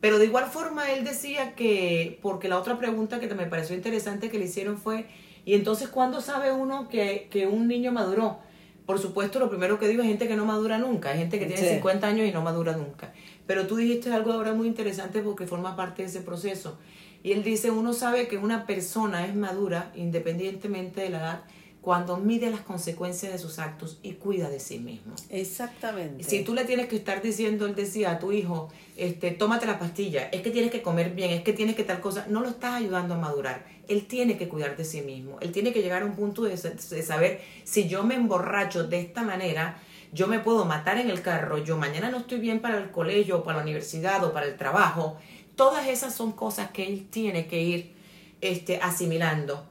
Pero 0.00 0.18
de 0.18 0.24
igual 0.24 0.46
forma 0.46 0.90
él 0.90 1.04
decía 1.04 1.54
que, 1.54 2.18
porque 2.22 2.48
la 2.48 2.58
otra 2.58 2.76
pregunta 2.76 3.20
que 3.20 3.32
me 3.32 3.46
pareció 3.46 3.76
interesante 3.76 4.30
que 4.30 4.38
le 4.40 4.46
hicieron 4.46 4.78
fue, 4.78 5.06
¿y 5.44 5.54
entonces 5.54 5.88
cuándo 5.88 6.20
sabe 6.20 6.50
uno 6.50 6.88
que, 6.88 7.28
que 7.30 7.46
un 7.46 7.68
niño 7.68 7.92
maduró? 7.92 8.49
Por 8.90 8.98
supuesto, 8.98 9.38
lo 9.38 9.48
primero 9.48 9.78
que 9.78 9.86
digo 9.86 10.02
es 10.02 10.08
gente 10.08 10.26
que 10.26 10.34
no 10.34 10.44
madura 10.44 10.76
nunca, 10.76 11.10
hay 11.10 11.18
gente 11.18 11.38
que 11.38 11.46
tiene 11.46 11.62
50 11.62 12.08
años 12.08 12.26
y 12.26 12.32
no 12.32 12.42
madura 12.42 12.76
nunca. 12.76 13.12
Pero 13.46 13.68
tú 13.68 13.76
dijiste 13.76 14.12
algo 14.12 14.32
ahora 14.32 14.52
muy 14.52 14.66
interesante 14.66 15.20
porque 15.20 15.46
forma 15.46 15.76
parte 15.76 16.02
de 16.02 16.08
ese 16.08 16.22
proceso. 16.22 16.76
Y 17.22 17.30
él 17.30 17.44
dice, 17.44 17.70
uno 17.70 17.92
sabe 17.92 18.26
que 18.26 18.36
una 18.36 18.66
persona 18.66 19.24
es 19.26 19.36
madura 19.36 19.92
independientemente 19.94 21.02
de 21.02 21.10
la 21.10 21.18
edad 21.18 21.40
cuando 21.80 22.18
mide 22.18 22.50
las 22.50 22.60
consecuencias 22.60 23.32
de 23.32 23.38
sus 23.38 23.58
actos 23.58 23.98
y 24.02 24.12
cuida 24.12 24.50
de 24.50 24.60
sí 24.60 24.78
mismo. 24.78 25.14
Exactamente. 25.30 26.24
Si 26.24 26.44
tú 26.44 26.54
le 26.54 26.64
tienes 26.64 26.88
que 26.88 26.96
estar 26.96 27.22
diciendo, 27.22 27.64
él 27.64 27.74
decía 27.74 28.12
a 28.12 28.18
tu 28.18 28.32
hijo, 28.32 28.68
este, 28.96 29.30
tómate 29.30 29.66
la 29.66 29.78
pastilla, 29.78 30.28
es 30.30 30.42
que 30.42 30.50
tienes 30.50 30.70
que 30.70 30.82
comer 30.82 31.14
bien, 31.14 31.30
es 31.30 31.42
que 31.42 31.54
tienes 31.54 31.76
que 31.76 31.84
tal 31.84 32.00
cosa, 32.00 32.26
no 32.28 32.40
lo 32.40 32.50
estás 32.50 32.74
ayudando 32.74 33.14
a 33.14 33.18
madurar. 33.18 33.64
Él 33.88 34.06
tiene 34.06 34.36
que 34.36 34.46
cuidar 34.48 34.76
de 34.76 34.84
sí 34.84 35.00
mismo. 35.00 35.38
Él 35.40 35.52
tiene 35.52 35.72
que 35.72 35.80
llegar 35.80 36.02
a 36.02 36.04
un 36.04 36.14
punto 36.14 36.42
de, 36.42 36.50
de 36.50 37.02
saber 37.02 37.40
si 37.64 37.88
yo 37.88 38.04
me 38.04 38.14
emborracho 38.14 38.84
de 38.84 39.00
esta 39.00 39.22
manera, 39.22 39.78
yo 40.12 40.26
me 40.26 40.38
puedo 40.38 40.66
matar 40.66 40.98
en 40.98 41.08
el 41.08 41.22
carro, 41.22 41.58
yo 41.58 41.78
mañana 41.78 42.10
no 42.10 42.18
estoy 42.18 42.40
bien 42.40 42.60
para 42.60 42.78
el 42.78 42.90
colegio, 42.90 43.38
o 43.38 43.44
para 43.44 43.58
la 43.58 43.62
universidad 43.62 44.22
o 44.24 44.32
para 44.34 44.46
el 44.46 44.56
trabajo. 44.56 45.16
Todas 45.56 45.88
esas 45.88 46.14
son 46.14 46.32
cosas 46.32 46.70
que 46.72 46.86
él 46.86 47.06
tiene 47.08 47.46
que 47.46 47.62
ir 47.62 47.94
este, 48.42 48.78
asimilando 48.82 49.66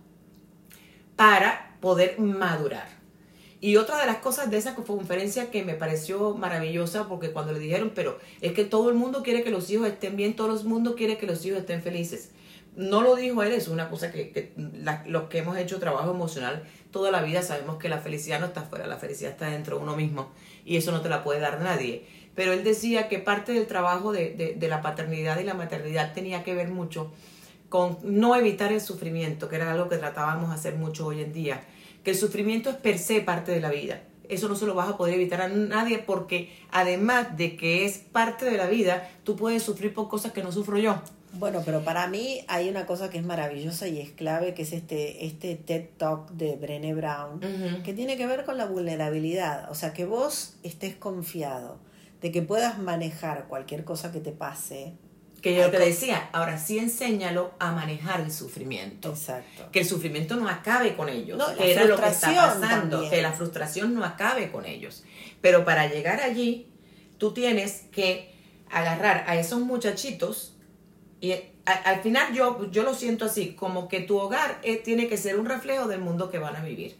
para 1.15 1.68
poder 1.79 2.19
madurar. 2.19 2.99
Y 3.61 3.75
otra 3.75 3.99
de 3.99 4.05
las 4.05 4.17
cosas 4.17 4.49
de 4.49 4.57
esa 4.57 4.73
conferencia 4.73 5.51
que 5.51 5.63
me 5.63 5.73
pareció 5.73 6.33
maravillosa, 6.33 7.09
porque 7.09 7.31
cuando 7.31 7.51
le 7.51 7.59
dijeron, 7.59 7.91
pero 7.93 8.17
es 8.39 8.53
que 8.53 8.63
todo 8.63 8.89
el 8.89 8.95
mundo 8.95 9.21
quiere 9.21 9.43
que 9.43 9.51
los 9.51 9.69
hijos 9.69 9.87
estén 9.87 10.15
bien, 10.15 10.35
todo 10.35 10.57
el 10.57 10.65
mundo 10.65 10.95
quiere 10.95 11.17
que 11.17 11.27
los 11.27 11.43
hijos 11.45 11.59
estén 11.59 11.81
felices. 11.81 12.31
No 12.77 13.01
lo 13.01 13.15
dijo 13.15 13.43
él, 13.43 13.51
es 13.51 13.67
una 13.67 13.89
cosa 13.89 14.11
que, 14.11 14.53
los 15.07 15.23
que 15.23 15.39
hemos 15.39 15.57
hecho 15.57 15.79
trabajo 15.79 16.11
emocional 16.11 16.63
toda 16.91 17.11
la 17.11 17.21
vida 17.21 17.41
sabemos 17.41 17.77
que 17.77 17.89
la 17.89 17.99
felicidad 17.99 18.39
no 18.39 18.47
está 18.47 18.61
afuera, 18.61 18.87
la 18.87 18.97
felicidad 18.97 19.31
está 19.31 19.49
dentro 19.49 19.77
de 19.77 19.83
uno 19.83 19.95
mismo 19.95 20.31
y 20.65 20.77
eso 20.77 20.91
no 20.91 21.01
te 21.01 21.09
la 21.09 21.23
puede 21.23 21.39
dar 21.39 21.61
nadie. 21.61 22.05
Pero 22.35 22.53
él 22.53 22.63
decía 22.63 23.09
que 23.09 23.19
parte 23.19 23.51
del 23.51 23.67
trabajo 23.67 24.11
de, 24.11 24.55
de 24.57 24.67
la 24.67 24.81
paternidad 24.81 25.39
y 25.39 25.43
la 25.43 25.53
maternidad 25.53 26.13
tenía 26.13 26.43
que 26.43 26.53
ver 26.53 26.69
mucho 26.69 27.11
con 27.69 27.97
no 28.03 28.35
evitar 28.35 28.73
el 28.73 28.81
sufrimiento, 28.81 29.47
que 29.47 29.55
era 29.55 29.71
algo 29.71 29.89
que 29.89 29.97
tratábamos 29.97 30.49
de 30.49 30.55
hacer 30.55 30.75
mucho 30.75 31.05
hoy 31.05 31.21
en 31.21 31.31
día, 31.31 31.63
que 32.03 32.11
el 32.11 32.17
sufrimiento 32.17 32.69
es 32.69 32.75
per 32.75 32.97
se 32.97 33.21
parte 33.21 33.51
de 33.51 33.61
la 33.61 33.69
vida. 33.69 34.01
Eso 34.27 34.47
no 34.47 34.55
se 34.55 34.65
lo 34.65 34.75
vas 34.75 34.89
a 34.89 34.97
poder 34.97 35.15
evitar 35.15 35.41
a 35.41 35.47
nadie 35.47 35.97
porque 35.99 36.53
además 36.71 37.35
de 37.35 37.55
que 37.55 37.85
es 37.85 37.97
parte 37.97 38.45
de 38.45 38.57
la 38.57 38.67
vida, 38.67 39.09
tú 39.23 39.35
puedes 39.35 39.63
sufrir 39.63 39.93
por 39.93 40.07
cosas 40.07 40.31
que 40.33 40.43
no 40.43 40.51
sufro 40.51 40.77
yo. 40.77 41.01
Bueno, 41.33 41.61
pero 41.63 41.83
para 41.83 42.07
mí 42.07 42.43
hay 42.47 42.69
una 42.69 42.85
cosa 42.85 43.09
que 43.09 43.19
es 43.19 43.23
maravillosa 43.23 43.87
y 43.87 43.99
es 43.99 44.11
clave, 44.11 44.53
que 44.53 44.63
es 44.63 44.73
este, 44.73 45.25
este 45.25 45.55
TED 45.55 45.89
Talk 45.97 46.31
de 46.31 46.55
Brené 46.55 46.93
Brown, 46.93 47.39
que 47.83 47.93
tiene 47.93 48.17
que 48.17 48.25
ver 48.25 48.45
con 48.45 48.57
la 48.57 48.65
vulnerabilidad. 48.65 49.69
O 49.71 49.75
sea, 49.75 49.93
que 49.93 50.05
vos 50.05 50.57
estés 50.63 50.95
confiado 50.95 51.77
de 52.21 52.31
que 52.31 52.41
puedas 52.41 52.79
manejar 52.79 53.47
cualquier 53.47 53.83
cosa 53.83 54.11
que 54.11 54.19
te 54.19 54.31
pase. 54.31 54.93
Que 55.41 55.55
yo 55.55 55.69
te 55.71 55.79
decía, 55.79 56.29
ahora 56.33 56.57
sí 56.57 56.77
enséñalo 56.79 57.51
a 57.59 57.71
manejar 57.71 58.19
el 58.21 58.31
sufrimiento. 58.31 59.09
Exacto. 59.09 59.69
Que 59.71 59.79
el 59.81 59.85
sufrimiento 59.85 60.35
no 60.35 60.49
acabe 60.49 60.95
con 60.95 61.07
ellos. 61.09 61.37
No, 61.37 61.55
que 61.55 61.71
era 61.71 61.85
lo 61.85 61.95
que 61.97 62.07
está 62.07 62.27
pasando. 62.35 62.67
también. 62.97 63.09
Que 63.11 63.21
la 63.21 63.31
frustración 63.31 63.93
no 63.93 64.03
acabe 64.03 64.51
con 64.51 64.65
ellos. 64.65 65.03
Pero 65.41 65.63
para 65.63 65.87
llegar 65.87 66.19
allí, 66.21 66.67
tú 67.17 67.33
tienes 67.33 67.83
que 67.91 68.33
agarrar 68.69 69.23
a 69.27 69.37
esos 69.37 69.59
muchachitos 69.61 70.53
y 71.21 71.31
a- 71.33 71.39
al 71.85 72.01
final 72.01 72.33
yo, 72.33 72.69
yo 72.71 72.83
lo 72.83 72.93
siento 72.93 73.25
así, 73.25 73.53
como 73.53 73.87
que 73.87 73.99
tu 74.01 74.17
hogar 74.17 74.59
eh, 74.63 74.75
tiene 74.77 75.07
que 75.07 75.17
ser 75.17 75.39
un 75.39 75.45
reflejo 75.45 75.87
del 75.87 75.99
mundo 76.01 76.29
que 76.29 76.39
van 76.39 76.55
a 76.55 76.63
vivir. 76.63 76.97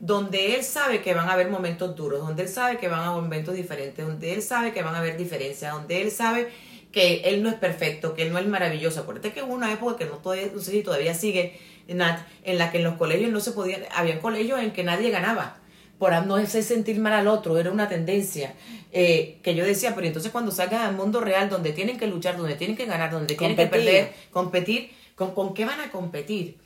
Donde 0.00 0.54
él 0.54 0.62
sabe 0.62 1.02
que 1.02 1.12
van 1.14 1.28
a 1.28 1.32
haber 1.32 1.48
momentos 1.50 1.96
duros, 1.96 2.20
donde 2.20 2.42
él 2.44 2.48
sabe 2.48 2.78
que 2.78 2.86
van 2.88 3.00
a 3.00 3.08
haber 3.10 3.22
momentos 3.22 3.54
diferentes, 3.54 4.06
donde 4.06 4.32
él 4.32 4.42
sabe 4.42 4.72
que 4.72 4.82
van 4.82 4.94
a 4.94 4.98
haber 4.98 5.16
diferencias, 5.16 5.72
donde 5.72 6.02
él 6.02 6.10
sabe 6.12 6.50
que 6.92 7.22
él 7.24 7.42
no 7.42 7.48
es 7.48 7.56
perfecto, 7.56 8.14
que 8.14 8.22
él 8.22 8.32
no 8.32 8.38
es 8.38 8.46
maravilloso. 8.46 9.00
Acuérdate 9.00 9.32
que 9.32 9.42
hubo 9.42 9.54
una 9.54 9.72
época 9.72 9.96
que 9.96 10.04
no, 10.06 10.18
todavía, 10.18 10.48
no 10.54 10.60
sé 10.60 10.72
si 10.72 10.82
todavía 10.82 11.14
sigue, 11.14 11.58
Nat, 11.88 12.20
en 12.44 12.58
la 12.58 12.70
que 12.70 12.78
en 12.78 12.84
los 12.84 12.94
colegios 12.94 13.30
no 13.30 13.40
se 13.40 13.52
podía, 13.52 13.80
había 13.94 14.20
colegios 14.20 14.60
en 14.60 14.72
que 14.72 14.84
nadie 14.84 15.10
ganaba 15.10 15.58
por 15.98 16.12
no 16.26 16.36
hacer 16.36 16.62
sentir 16.62 16.98
mal 17.00 17.12
al 17.12 17.26
otro, 17.26 17.58
era 17.58 17.72
una 17.72 17.88
tendencia 17.88 18.54
eh, 18.92 19.38
que 19.42 19.54
yo 19.54 19.64
decía, 19.64 19.94
pero 19.94 20.06
entonces 20.06 20.30
cuando 20.30 20.52
salgan 20.52 20.82
al 20.82 20.94
mundo 20.94 21.20
real, 21.20 21.50
donde 21.50 21.72
tienen 21.72 21.98
que 21.98 22.06
luchar, 22.06 22.36
donde 22.36 22.54
tienen 22.54 22.76
que 22.76 22.86
ganar, 22.86 23.10
donde 23.10 23.34
tienen 23.34 23.56
que 23.56 23.66
perder, 23.66 24.12
competir, 24.30 24.92
¿con, 25.16 25.34
con 25.34 25.54
qué 25.54 25.64
van 25.64 25.80
a 25.80 25.90
competir? 25.90 26.56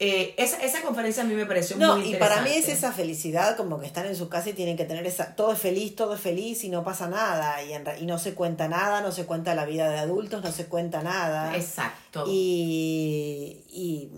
Eh, 0.00 0.34
esa, 0.38 0.60
esa 0.62 0.82
conferencia 0.82 1.22
a 1.22 1.26
mí 1.26 1.34
me 1.34 1.46
pareció 1.46 1.76
No, 1.76 1.96
muy 1.98 2.10
y 2.10 2.16
para 2.16 2.42
mí 2.42 2.50
es 2.50 2.56
interesante. 2.56 2.72
esa 2.72 2.92
felicidad, 2.92 3.56
como 3.56 3.78
que 3.78 3.86
están 3.86 4.06
en 4.06 4.16
su 4.16 4.28
casa 4.28 4.50
y 4.50 4.52
tienen 4.52 4.76
que 4.76 4.84
tener 4.84 5.06
esa, 5.06 5.36
todo 5.36 5.52
es 5.52 5.58
feliz, 5.60 5.94
todo 5.94 6.14
es 6.14 6.20
feliz 6.20 6.64
y 6.64 6.68
no 6.68 6.82
pasa 6.82 7.08
nada, 7.08 7.62
y, 7.62 7.72
en 7.72 7.84
y 8.00 8.06
no 8.06 8.18
se 8.18 8.34
cuenta 8.34 8.66
nada, 8.66 9.02
no 9.02 9.12
se 9.12 9.24
cuenta 9.24 9.54
la 9.54 9.66
vida 9.66 9.88
de 9.90 9.98
adultos, 9.98 10.42
no 10.42 10.50
se 10.50 10.66
cuenta 10.66 11.02
nada. 11.04 11.56
Exacto. 11.56 12.24
Y, 12.28 13.62
y, 13.70 14.10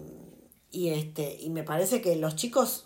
y 0.71 0.89
este, 0.91 1.37
y 1.41 1.51
me 1.51 1.63
parece 1.63 2.01
que 2.01 2.17
los 2.17 2.37
chicos, 2.37 2.86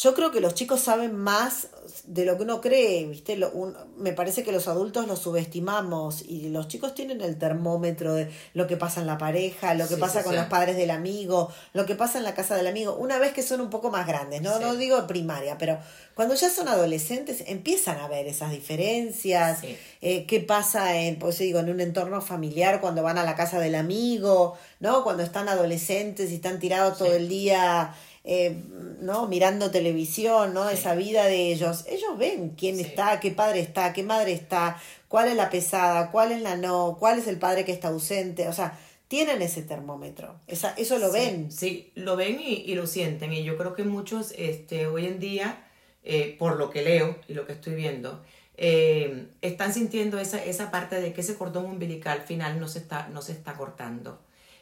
yo 0.00 0.14
creo 0.14 0.30
que 0.30 0.40
los 0.40 0.54
chicos 0.54 0.80
saben 0.80 1.16
más 1.16 1.68
de 2.04 2.24
lo 2.24 2.36
que 2.36 2.44
uno 2.44 2.60
cree, 2.60 3.04
¿viste? 3.06 3.36
Lo, 3.36 3.50
un- 3.50 3.74
me 3.96 4.12
parece 4.12 4.44
que 4.44 4.52
los 4.52 4.68
adultos 4.68 5.08
los 5.08 5.18
subestimamos 5.18 6.22
y 6.28 6.50
los 6.50 6.68
chicos 6.68 6.94
tienen 6.94 7.20
el 7.20 7.36
termómetro 7.36 8.14
de 8.14 8.30
lo 8.54 8.68
que 8.68 8.76
pasa 8.76 9.00
en 9.00 9.08
la 9.08 9.18
pareja, 9.18 9.74
lo 9.74 9.88
que 9.88 9.94
Sí, 9.96 10.00
pasa 10.00 10.18
sí, 10.20 10.24
con 10.24 10.34
sí. 10.34 10.38
los 10.38 10.46
padres 10.48 10.76
del 10.76 10.90
amigo, 10.92 11.50
lo 11.72 11.84
que 11.84 11.96
pasa 11.96 12.18
en 12.18 12.24
la 12.24 12.34
casa 12.34 12.54
del 12.54 12.68
amigo, 12.68 12.94
una 12.94 13.18
vez 13.18 13.32
que 13.32 13.42
son 13.42 13.60
un 13.60 13.70
poco 13.70 13.90
más 13.90 14.06
grandes, 14.06 14.40
no, 14.40 14.60
no 14.60 14.76
digo 14.76 15.04
primaria, 15.08 15.58
pero 15.58 15.78
cuando 16.14 16.34
ya 16.36 16.48
son 16.48 16.68
adolescentes 16.68 17.42
empiezan 17.48 17.98
a 17.98 18.06
ver 18.06 18.26
esas 18.28 18.52
diferencias, 18.52 19.60
eh, 20.00 20.26
qué 20.26 20.40
pasa 20.40 20.96
en, 20.96 21.18
pues 21.18 21.38
digo, 21.38 21.58
en 21.58 21.70
un 21.70 21.80
entorno 21.80 22.20
familiar 22.20 22.80
cuando 22.80 23.02
van 23.02 23.18
a 23.18 23.24
la 23.24 23.34
casa 23.34 23.58
del 23.58 23.74
amigo, 23.74 24.56
¿no? 24.80 25.02
Cuando 25.02 25.22
están 25.24 25.48
adolescentes 25.48 26.30
y 26.30 26.36
están 26.36 26.58
tirados 26.60 26.98
todo 26.98 27.12
el 27.14 27.28
día, 27.28 27.94
eh, 28.24 28.62
¿no? 29.00 29.26
Mirando 29.28 29.70
televisión, 29.70 30.54
¿no? 30.54 30.68
Sí. 30.68 30.74
Esa 30.74 30.94
vida 30.94 31.24
de 31.26 31.52
ellos. 31.52 31.84
Ellos 31.88 32.18
ven 32.18 32.50
quién 32.50 32.76
Sí. 32.76 32.82
está, 32.82 33.20
qué 33.20 33.30
padre 33.30 33.60
está, 33.60 33.92
qué 33.92 34.02
madre 34.02 34.32
está, 34.32 34.80
cuál 35.08 35.28
es 35.28 35.36
la 35.36 35.50
pesada, 35.50 36.10
cuál 36.10 36.32
es 36.32 36.42
la 36.42 36.56
no, 36.56 36.96
cuál 36.98 37.18
es 37.18 37.26
el 37.26 37.38
padre 37.38 37.64
que 37.64 37.72
está 37.72 37.88
ausente, 37.88 38.48
o 38.48 38.52
sea, 38.52 38.78
tienen 39.08 39.40
ese 39.40 39.62
termómetro, 39.62 40.38
esa, 40.46 40.74
eso 40.76 40.98
lo 40.98 41.06
Sí, 41.10 41.18
ven. 41.18 41.50
Sí, 41.52 41.92
lo 41.94 42.16
ven 42.16 42.38
y, 42.40 42.54
y 42.56 42.74
lo 42.74 42.86
sienten. 42.86 43.32
Y 43.32 43.42
yo 43.44 43.56
creo 43.56 43.74
que 43.74 43.84
muchos 43.84 44.34
este, 44.36 44.86
hoy 44.86 45.06
en 45.06 45.18
día, 45.18 45.64
eh, 46.04 46.36
por 46.38 46.56
lo 46.58 46.68
que 46.70 46.82
leo 46.82 47.16
y 47.26 47.32
lo 47.34 47.46
que 47.46 47.54
estoy 47.54 47.74
viendo, 47.74 48.22
eh, 48.58 49.28
están 49.40 49.72
sintiendo 49.72 50.18
esa, 50.18 50.44
esa 50.44 50.70
parte 50.70 51.00
de 51.00 51.12
que 51.14 51.22
ese 51.22 51.36
cordón 51.36 51.64
umbilical 51.64 52.20
final 52.22 52.60
no 52.60 52.68
se 52.68 52.80
está, 52.80 53.08
no 53.08 53.22
se 53.22 53.32
está 53.32 53.54
cortando. 53.54 54.20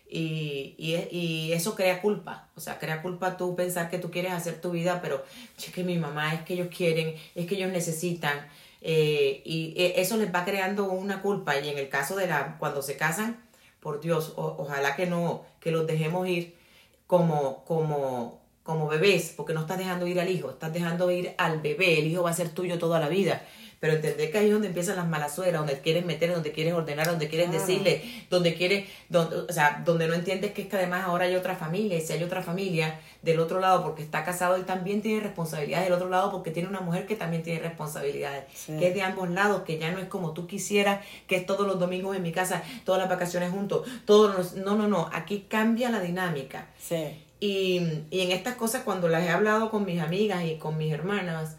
Y, 0.09 0.75
y, 0.79 0.95
y 1.11 1.53
eso 1.53 1.75
crea 1.75 2.01
culpa, 2.01 2.49
o 2.55 2.61
sea, 2.61 2.79
crea 2.79 3.03
culpa 3.03 3.37
tú 3.37 3.57
pensar 3.57 3.91
que 3.91 3.99
tú 3.99 4.11
quieres 4.11 4.33
hacer 4.33 4.61
tu 4.61 4.71
vida, 4.71 5.01
pero 5.03 5.25
es 5.59 5.73
que 5.73 5.83
mi 5.83 5.99
mamá, 5.99 6.33
es 6.33 6.43
que 6.43 6.55
ellos 6.55 6.69
quieren, 6.75 7.17
es 7.35 7.47
que 7.47 7.57
ellos 7.57 7.73
necesitan, 7.73 8.47
eh, 8.83 9.43
y 9.45 9.75
eh, 9.77 9.95
eso 9.97 10.17
les 10.17 10.33
va 10.33 10.45
creando 10.45 10.85
una 10.91 11.23
culpa. 11.23 11.59
Y 11.59 11.69
en 11.69 11.79
el 11.79 11.89
caso 11.89 12.15
de 12.15 12.29
la, 12.29 12.57
cuando 12.59 12.83
se 12.83 12.97
casan, 12.97 13.43
por 13.81 14.01
Dios, 14.01 14.33
ojalá 14.37 14.97
que 14.97 15.07
no, 15.07 15.45
que 15.61 15.71
los 15.71 15.87
dejemos 15.87 16.29
ir 16.29 16.57
como, 17.07 17.65
como, 17.65 18.41
como 18.63 18.89
bebés, 18.89 19.33
porque 19.37 19.55
no 19.55 19.61
estás 19.61 19.79
dejando 19.79 20.07
ir 20.07 20.19
al 20.21 20.31
hijo, 20.31 20.51
estás 20.51 20.73
dejando 20.73 21.11
ir 21.11 21.35
al 21.39 21.61
bebé, 21.61 22.01
el 22.01 22.07
hijo 22.09 22.23
va 22.23 22.31
a 22.31 22.35
ser 22.35 22.51
tuyo 22.51 22.79
toda 22.79 22.99
la 22.99 23.09
vida. 23.09 23.45
Pero 23.79 23.93
entender 23.93 24.31
que 24.33 24.39
ahí 24.39 24.47
es 24.47 24.53
donde 24.53 24.69
empiezan 24.69 24.97
las 24.97 25.07
malas 25.07 25.35
sueras, 25.35 25.61
donde 25.61 25.79
quieres 25.81 26.05
meter, 26.07 26.33
donde 26.33 26.51
quieres 26.51 26.73
ordenar, 26.73 27.07
donde 27.09 27.29
quieres 27.29 27.49
Claro. 27.51 27.61
decirle, 27.67 28.03
donde 28.31 28.55
quieres, 28.55 28.89
donde, 29.11 29.37
o 29.37 29.53
sea, 29.53 29.83
donde 29.85 30.07
no 30.09 30.15
entiendes 30.15 30.53
que 30.53 30.63
es 30.63 30.69
que 30.69 30.77
además 30.77 31.05
ahora 31.05 31.27
hay 31.27 31.35
otra 31.35 31.57
familia, 31.57 31.99
y 31.99 32.01
si 32.01 32.15
hay 32.15 32.23
otra 32.25 32.43
familia 32.43 32.99
del 33.21 33.39
otro 33.39 33.61
lado 33.61 33.83
porque 33.83 34.03
está 34.03 34.25
casado, 34.25 34.57
él 34.57 34.65
también 34.65 35.03
tiene 35.03 35.21
responsabilidades 35.21 35.85
del 35.87 35.93
otro 35.93 36.09
lado 36.09 36.31
porque 36.31 36.51
tiene 36.51 36.69
una 36.71 36.81
mujer 36.81 37.07
que 37.07 37.17
también 37.17 37.43
tiene 37.43 37.61
responsabilidades, 37.61 38.45
Sí. 38.55 38.73
que 38.79 38.89
es 38.89 38.95
de 38.95 39.03
ambos 39.03 39.29
lados, 39.29 39.63
que 39.63 39.79
ya 39.79 39.91
no 39.93 39.99
es 39.99 40.07
como 40.09 40.33
tú 40.33 40.47
quisieras, 40.47 41.05
que 41.27 41.37
es 41.37 41.45
todos 41.45 41.67
los 41.67 41.79
domingos 41.79 42.17
en 42.17 42.23
mi 42.23 42.33
casa, 42.33 42.63
todas 42.85 42.99
las 43.01 43.11
vacaciones 43.11 43.51
juntos, 43.51 43.87
todos 44.07 44.35
los, 44.35 44.55
no, 44.55 44.75
no, 44.77 44.89
no, 44.89 45.11
aquí 45.13 45.45
cambia 45.49 45.91
la 45.91 46.01
dinámica. 46.01 46.69
Sí. 46.81 47.23
Y, 47.41 47.83
y 48.11 48.21
en 48.23 48.31
estas 48.33 48.55
cosas, 48.55 48.83
cuando 48.85 49.09
las 49.09 49.23
he 49.25 49.29
hablado 49.29 49.71
con 49.71 49.85
mis 49.85 50.01
amigas 50.01 50.45
y 50.45 50.57
con 50.57 50.79
mis 50.79 50.91
hermanas, 50.93 51.57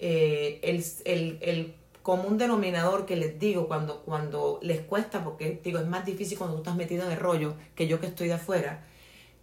eh, 0.00 0.60
el, 0.62 1.38
el, 1.40 1.74
común 2.02 2.38
denominador 2.38 3.04
que 3.04 3.14
les 3.14 3.38
digo 3.38 3.68
cuando, 3.68 4.00
cuando 4.02 4.58
les 4.62 4.80
cuesta, 4.80 5.22
porque 5.22 5.60
digo, 5.62 5.78
es 5.78 5.86
más 5.86 6.06
difícil 6.06 6.38
cuando 6.38 6.56
tú 6.56 6.62
estás 6.62 6.74
metido 6.74 7.04
en 7.04 7.12
el 7.12 7.18
rollo 7.18 7.54
que 7.74 7.86
yo 7.86 8.00
que 8.00 8.06
estoy 8.06 8.28
de 8.28 8.34
afuera, 8.34 8.86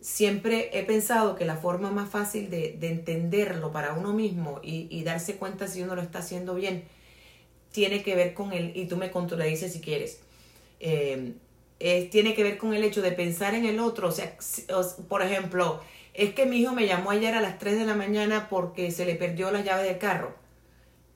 siempre 0.01 0.71
he 0.73 0.83
pensado 0.83 1.35
que 1.35 1.45
la 1.45 1.57
forma 1.57 1.91
más 1.91 2.09
fácil 2.09 2.49
de, 2.49 2.75
de 2.79 2.89
entenderlo 2.89 3.71
para 3.71 3.93
uno 3.93 4.11
mismo 4.11 4.59
y, 4.63 4.87
y 4.89 5.03
darse 5.03 5.35
cuenta 5.35 5.67
si 5.67 5.83
uno 5.83 5.95
lo 5.95 6.01
está 6.01 6.19
haciendo 6.19 6.55
bien, 6.55 6.83
tiene 7.71 8.01
que 8.01 8.15
ver 8.15 8.33
con 8.33 8.51
el, 8.53 8.75
y 8.75 8.87
tú 8.87 8.97
me 8.97 9.11
contradices 9.11 9.71
si 9.71 9.79
quieres, 9.79 10.19
eh, 11.79 12.07
tiene 12.09 12.33
que 12.33 12.43
ver 12.43 12.57
con 12.57 12.73
el 12.73 12.83
hecho 12.83 13.01
de 13.01 13.11
pensar 13.11 13.53
en 13.53 13.65
el 13.65 13.79
otro. 13.79 14.07
O 14.09 14.11
sea, 14.11 14.35
por 15.07 15.21
ejemplo, 15.21 15.81
es 16.13 16.33
que 16.33 16.45
mi 16.45 16.57
hijo 16.57 16.73
me 16.73 16.87
llamó 16.87 17.11
ayer 17.11 17.35
a 17.35 17.41
las 17.41 17.59
3 17.59 17.79
de 17.79 17.85
la 17.85 17.93
mañana 17.93 18.47
porque 18.49 18.91
se 18.91 19.05
le 19.05 19.15
perdió 19.15 19.51
la 19.51 19.61
llave 19.61 19.83
del 19.83 19.97
carro. 19.97 20.46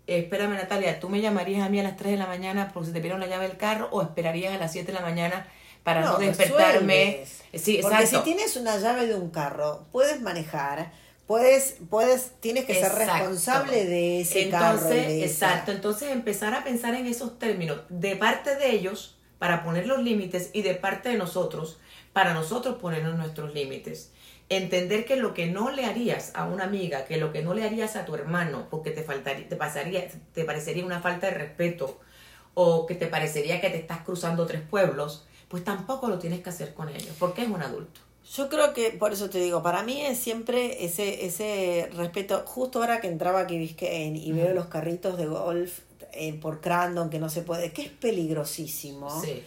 Espérame, 0.07 0.55
Natalia, 0.55 0.99
¿tú 0.99 1.09
me 1.09 1.21
llamarías 1.21 1.65
a 1.65 1.69
mí 1.69 1.79
a 1.79 1.83
las 1.83 1.95
3 1.95 2.11
de 2.13 2.17
la 2.17 2.27
mañana 2.27 2.71
porque 2.73 2.87
se 2.87 2.93
te 2.93 2.99
perdieron 2.99 3.19
la 3.21 3.27
llave 3.27 3.47
del 3.47 3.57
carro 3.57 3.87
o 3.91 4.01
esperarías 4.01 4.53
a 4.53 4.57
las 4.57 4.71
7 4.71 4.87
de 4.87 4.93
la 4.93 5.01
mañana 5.05 5.47
para 5.83 6.01
no, 6.01 6.17
despertarme? 6.17 7.05
resuelves. 7.21 7.41
Sí, 7.63 7.79
Porque 7.81 7.97
exacto. 7.97 8.17
si 8.19 8.23
tienes 8.23 8.55
una 8.55 8.77
llave 8.77 9.07
de 9.07 9.15
un 9.15 9.29
carro, 9.29 9.85
puedes 9.91 10.21
manejar, 10.21 10.91
puedes, 11.27 11.77
puedes, 11.89 12.31
tienes 12.39 12.65
que 12.65 12.73
ser 12.75 12.91
responsable 12.93 13.85
de 13.85 14.21
ese 14.21 14.43
entonces, 14.43 14.89
carro. 14.89 14.91
esa- 15.11 15.25
exacto, 15.25 15.71
entonces 15.71 16.09
empezar 16.11 16.53
a 16.55 16.63
pensar 16.63 16.93
en 16.95 17.07
esos 17.07 17.39
términos 17.39 17.81
de 17.89 18.15
parte 18.15 18.55
de 18.55 18.71
ellos 18.71 19.17
para 19.39 19.63
poner 19.63 19.87
los 19.87 20.01
límites 20.03 20.49
y 20.53 20.61
de 20.61 20.75
parte 20.75 21.09
de 21.09 21.15
nosotros 21.17 21.79
para 22.13 22.33
nosotros 22.33 22.77
ponernos 22.79 23.15
nuestros 23.17 23.53
límites. 23.53 24.11
Entender 24.51 25.05
que 25.05 25.15
lo 25.15 25.33
que 25.33 25.47
no 25.47 25.71
le 25.71 25.85
harías 25.85 26.31
a 26.35 26.45
una 26.45 26.65
amiga, 26.65 27.05
que 27.05 27.15
lo 27.15 27.31
que 27.31 27.41
no 27.41 27.53
le 27.53 27.63
harías 27.63 27.95
a 27.95 28.03
tu 28.03 28.15
hermano, 28.15 28.67
porque 28.69 28.91
te 28.91 29.01
faltaría, 29.01 29.47
te 29.47 29.55
pasaría, 29.55 30.07
te 30.33 30.43
parecería 30.43 30.85
una 30.85 30.99
falta 30.99 31.27
de 31.27 31.35
respeto 31.35 31.99
o 32.53 32.85
que 32.85 32.95
te 32.95 33.07
parecería 33.07 33.61
que 33.61 33.69
te 33.69 33.77
estás 33.77 33.99
cruzando 34.01 34.45
tres 34.45 34.61
pueblos, 34.61 35.25
pues 35.47 35.63
tampoco 35.63 36.09
lo 36.09 36.19
tienes 36.19 36.41
que 36.41 36.49
hacer 36.49 36.73
con 36.73 36.89
ellos, 36.89 37.15
porque 37.17 37.43
es 37.43 37.47
un 37.47 37.61
adulto. 37.61 38.01
Yo 38.35 38.49
creo 38.49 38.73
que, 38.73 38.91
por 38.91 39.13
eso 39.13 39.29
te 39.29 39.39
digo, 39.39 39.63
para 39.63 39.83
mí 39.83 40.01
es 40.01 40.17
siempre 40.17 40.83
ese, 40.83 41.25
ese 41.25 41.89
respeto. 41.95 42.43
Justo 42.45 42.79
ahora 42.79 43.01
que 43.01 43.07
entraba 43.07 43.39
aquí 43.39 43.57
Biscayne 43.57 44.19
y 44.19 44.31
veo 44.33 44.53
los 44.53 44.67
carritos 44.67 45.17
de 45.17 45.27
golf 45.27 45.79
eh, 46.11 46.33
por 46.33 46.59
Crandon, 46.59 47.09
que 47.09 47.19
no 47.19 47.29
se 47.29 47.41
puede, 47.41 47.71
que 47.71 47.83
es 47.83 47.89
peligrosísimo. 47.89 49.21
Sí. 49.21 49.43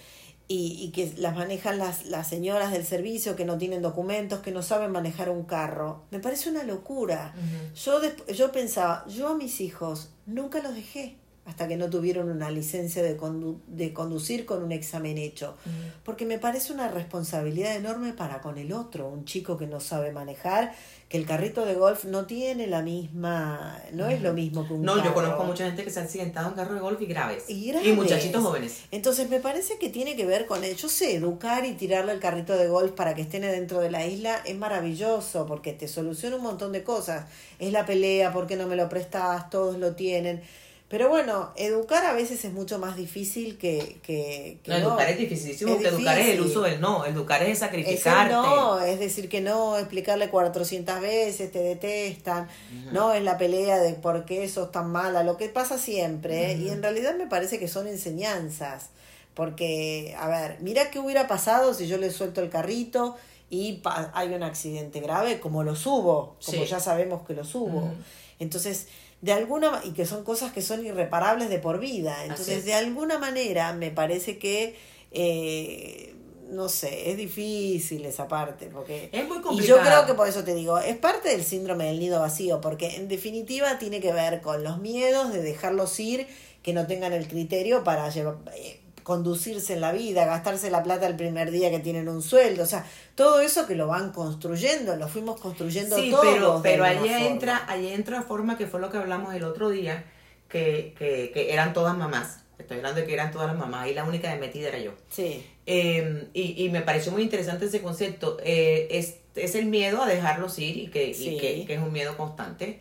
Y, 0.46 0.78
y 0.82 0.90
que 0.90 1.12
las 1.16 1.34
manejan 1.34 1.78
las, 1.78 2.04
las 2.06 2.28
señoras 2.28 2.70
del 2.72 2.84
servicio 2.84 3.34
que 3.36 3.44
no 3.46 3.56
tienen 3.56 3.80
documentos, 3.82 4.40
que 4.40 4.50
no 4.52 4.62
saben 4.62 4.90
manejar 4.92 5.30
un 5.30 5.44
carro. 5.44 6.02
Me 6.10 6.18
parece 6.20 6.50
una 6.50 6.64
locura. 6.64 7.34
Yo, 7.74 8.02
desp- 8.02 8.30
yo 8.32 8.52
pensaba, 8.52 9.04
yo 9.08 9.28
a 9.28 9.34
mis 9.34 9.60
hijos 9.60 10.10
nunca 10.26 10.60
los 10.62 10.74
dejé. 10.74 11.16
Hasta 11.46 11.68
que 11.68 11.76
no 11.76 11.90
tuvieron 11.90 12.30
una 12.30 12.50
licencia 12.50 13.02
de, 13.02 13.18
condu- 13.18 13.58
de 13.66 13.92
conducir 13.92 14.46
con 14.46 14.62
un 14.62 14.72
examen 14.72 15.18
hecho. 15.18 15.56
Porque 16.02 16.24
me 16.24 16.38
parece 16.38 16.72
una 16.72 16.88
responsabilidad 16.88 17.76
enorme 17.76 18.12
para 18.14 18.40
con 18.40 18.56
el 18.56 18.72
otro, 18.72 19.08
un 19.08 19.26
chico 19.26 19.58
que 19.58 19.66
no 19.66 19.78
sabe 19.80 20.10
manejar, 20.10 20.74
que 21.10 21.18
el 21.18 21.26
carrito 21.26 21.66
de 21.66 21.74
golf 21.74 22.06
no 22.06 22.24
tiene 22.24 22.66
la 22.66 22.80
misma, 22.80 23.78
no 23.92 24.08
es 24.08 24.22
lo 24.22 24.32
mismo 24.32 24.66
que 24.66 24.72
un 24.72 24.82
No, 24.82 25.04
yo 25.04 25.12
conozco 25.12 25.44
mucha 25.44 25.66
gente 25.66 25.84
que 25.84 25.90
se 25.90 26.00
ha 26.00 26.04
accidentado 26.04 26.48
en 26.48 26.54
carro 26.54 26.74
de 26.74 26.80
golf 26.80 27.00
y 27.02 27.06
graves. 27.06 27.44
Y 27.48 27.66
graves. 27.68 27.94
muchachitos 27.94 28.42
jóvenes. 28.42 28.80
Entonces 28.90 29.28
me 29.28 29.38
parece 29.38 29.78
que 29.78 29.90
tiene 29.90 30.16
que 30.16 30.24
ver 30.24 30.46
con, 30.46 30.62
yo 30.62 30.88
sé, 30.88 31.14
educar 31.14 31.66
y 31.66 31.74
tirarle 31.74 32.12
el 32.12 32.20
carrito 32.20 32.56
de 32.56 32.68
golf 32.68 32.92
para 32.92 33.14
que 33.14 33.20
estén 33.20 33.42
dentro 33.42 33.80
de 33.80 33.90
la 33.90 34.06
isla 34.06 34.40
es 34.46 34.56
maravilloso 34.56 35.44
porque 35.46 35.74
te 35.74 35.88
soluciona 35.88 36.36
un 36.36 36.42
montón 36.42 36.72
de 36.72 36.82
cosas. 36.82 37.26
Es 37.58 37.70
la 37.70 37.84
pelea, 37.84 38.32
¿por 38.32 38.46
qué 38.46 38.56
no 38.56 38.66
me 38.66 38.76
lo 38.76 38.88
prestas? 38.88 39.50
Todos 39.50 39.78
lo 39.78 39.94
tienen. 39.94 40.42
Pero 40.88 41.08
bueno, 41.08 41.50
educar 41.56 42.04
a 42.04 42.12
veces 42.12 42.44
es 42.44 42.52
mucho 42.52 42.78
más 42.78 42.94
difícil 42.96 43.56
que... 43.58 43.98
que, 44.02 44.58
que 44.62 44.70
No, 44.70 44.76
educar 44.76 45.08
es 45.08 45.18
dificilísimo, 45.18 45.70
Es 45.70 45.76
porque 45.76 45.88
educar 45.88 46.18
es 46.18 46.26
el 46.26 46.32
difícil. 46.36 46.50
uso 46.58 46.60
del 46.62 46.80
no, 46.80 47.04
educar 47.06 47.42
es 47.42 47.48
Es 47.50 47.58
sacrificarte. 47.60 48.32
no, 48.34 48.78
es 48.80 49.00
decir 49.00 49.28
que 49.28 49.40
no, 49.40 49.76
explicarle 49.78 50.28
400 50.28 51.00
veces, 51.00 51.50
te 51.50 51.58
detestan, 51.60 52.48
no 52.92 53.12
es 53.14 53.22
la 53.24 53.38
pelea 53.38 53.78
de 53.80 53.94
por 53.94 54.24
qué 54.26 54.46
sos 54.48 54.70
tan 54.70 54.92
mala, 54.92 55.24
lo 55.24 55.36
que 55.38 55.48
pasa 55.48 55.78
siempre, 55.78 56.52
¿eh? 56.52 56.56
y 56.58 56.68
en 56.68 56.82
realidad 56.82 57.16
me 57.16 57.26
parece 57.26 57.58
que 57.58 57.66
son 57.66 57.88
enseñanzas, 57.88 58.90
porque, 59.34 60.14
a 60.18 60.28
ver, 60.28 60.58
mira 60.60 60.90
qué 60.90 60.98
hubiera 61.00 61.26
pasado 61.26 61.74
si 61.74 61.88
yo 61.88 61.96
le 61.96 62.10
suelto 62.10 62.40
el 62.40 62.50
carrito 62.50 63.16
y 63.50 63.74
pa- 63.74 64.12
hay 64.14 64.32
un 64.32 64.42
accidente 64.42 65.00
grave, 65.00 65.40
como 65.40 65.64
los 65.64 65.86
hubo, 65.86 66.36
como 66.44 66.62
Sí. 66.62 66.66
ya 66.66 66.78
sabemos 66.78 67.26
que 67.26 67.34
los 67.34 67.54
hubo. 67.54 67.78
Ujú. 67.78 67.94
Entonces, 68.38 68.86
de 69.24 69.32
alguna 69.32 69.80
y 69.84 69.92
que 69.92 70.04
son 70.04 70.22
cosas 70.22 70.52
que 70.52 70.60
son 70.60 70.84
irreparables 70.84 71.48
de 71.48 71.58
por 71.58 71.80
vida. 71.80 72.24
Entonces, 72.24 72.58
es. 72.58 72.64
de 72.66 72.74
alguna 72.74 73.18
manera 73.18 73.72
me 73.72 73.90
parece 73.90 74.38
que 74.38 74.76
eh, 75.12 76.14
no 76.50 76.68
sé, 76.68 77.10
es 77.10 77.16
difícil 77.16 78.04
esa 78.04 78.28
parte 78.28 78.66
porque 78.66 79.08
Es 79.12 79.26
muy 79.26 79.38
y 79.38 79.40
complicado. 79.40 79.78
yo 79.78 79.82
creo 79.82 80.06
que 80.06 80.12
por 80.12 80.28
eso 80.28 80.44
te 80.44 80.54
digo, 80.54 80.78
es 80.78 80.98
parte 80.98 81.30
del 81.30 81.42
síndrome 81.42 81.86
del 81.86 82.00
nido 82.00 82.20
vacío, 82.20 82.60
porque 82.60 82.96
en 82.96 83.08
definitiva 83.08 83.78
tiene 83.78 84.00
que 84.00 84.12
ver 84.12 84.42
con 84.42 84.62
los 84.62 84.78
miedos 84.78 85.32
de 85.32 85.40
dejarlos 85.40 85.98
ir, 85.98 86.26
que 86.62 86.74
no 86.74 86.86
tengan 86.86 87.14
el 87.14 87.26
criterio 87.26 87.82
para 87.82 88.10
llevar, 88.10 88.36
eh, 88.54 88.78
conducirse 89.04 89.75
en 89.75 89.80
la 89.80 89.92
vida, 89.92 90.25
gastarse 90.26 90.70
la 90.70 90.82
plata 90.82 91.06
el 91.06 91.14
primer 91.14 91.52
día 91.52 91.70
que 91.70 91.78
tienen 91.78 92.08
un 92.08 92.23
sueldo, 92.23 92.64
o 92.64 92.66
sea, 92.66 92.84
todo 93.14 93.40
eso 93.40 93.66
que 93.68 93.76
lo 93.76 93.87
van 93.87 94.11
construyendo, 94.11 94.96
lo 94.96 95.06
fuimos 95.08 95.40
construyendo 95.40 95.96
Sí, 95.96 96.11
todos. 96.11 96.25
pero, 96.25 96.61
pero 96.62 96.84
allí 96.84 97.08
forma. 97.08 97.26
entra, 97.26 97.64
allí 97.68 97.88
entra 97.92 98.23
forma 98.23 98.58
que 98.58 98.66
fue 98.66 98.80
lo 98.80 98.90
que 98.90 98.96
hablamos 98.96 99.32
el 99.34 99.44
otro 99.44 99.70
día, 99.70 100.04
que, 100.49 100.94
que, 100.99 101.30
que 101.32 101.52
eran 101.52 101.73
todas 101.73 101.96
mamás. 101.96 102.40
Estoy 102.58 102.78
hablando 102.78 103.00
de 103.00 103.06
que 103.06 103.12
eran 103.14 103.30
todas 103.32 103.49
las 103.49 103.56
mamás 103.58 103.88
y 103.88 103.94
la 103.94 104.04
única 104.04 104.32
de 104.32 104.38
metida 104.38 104.68
era 104.68 104.78
yo. 104.78 104.92
Sí, 105.11 105.44
Eh, 105.66 106.28
y, 106.34 106.64
y 106.64 106.68
me 106.70 106.80
pareció 106.82 107.11
muy 107.12 107.23
interesante 107.23 107.66
ese 107.66 107.82
concepto. 107.82 108.38
Eh, 108.44 108.87
es, 108.90 109.16
es 109.34 109.54
el 109.54 109.66
miedo 109.66 110.02
a 110.02 110.06
dejarlos 110.06 110.58
ir 110.58 110.76
y, 110.78 110.87
que, 110.88 111.08
y 111.11 111.38
que, 111.38 111.64
que 111.66 111.75
es 111.75 111.80
un 111.80 111.92
miedo 111.92 112.16
constante. 112.16 112.80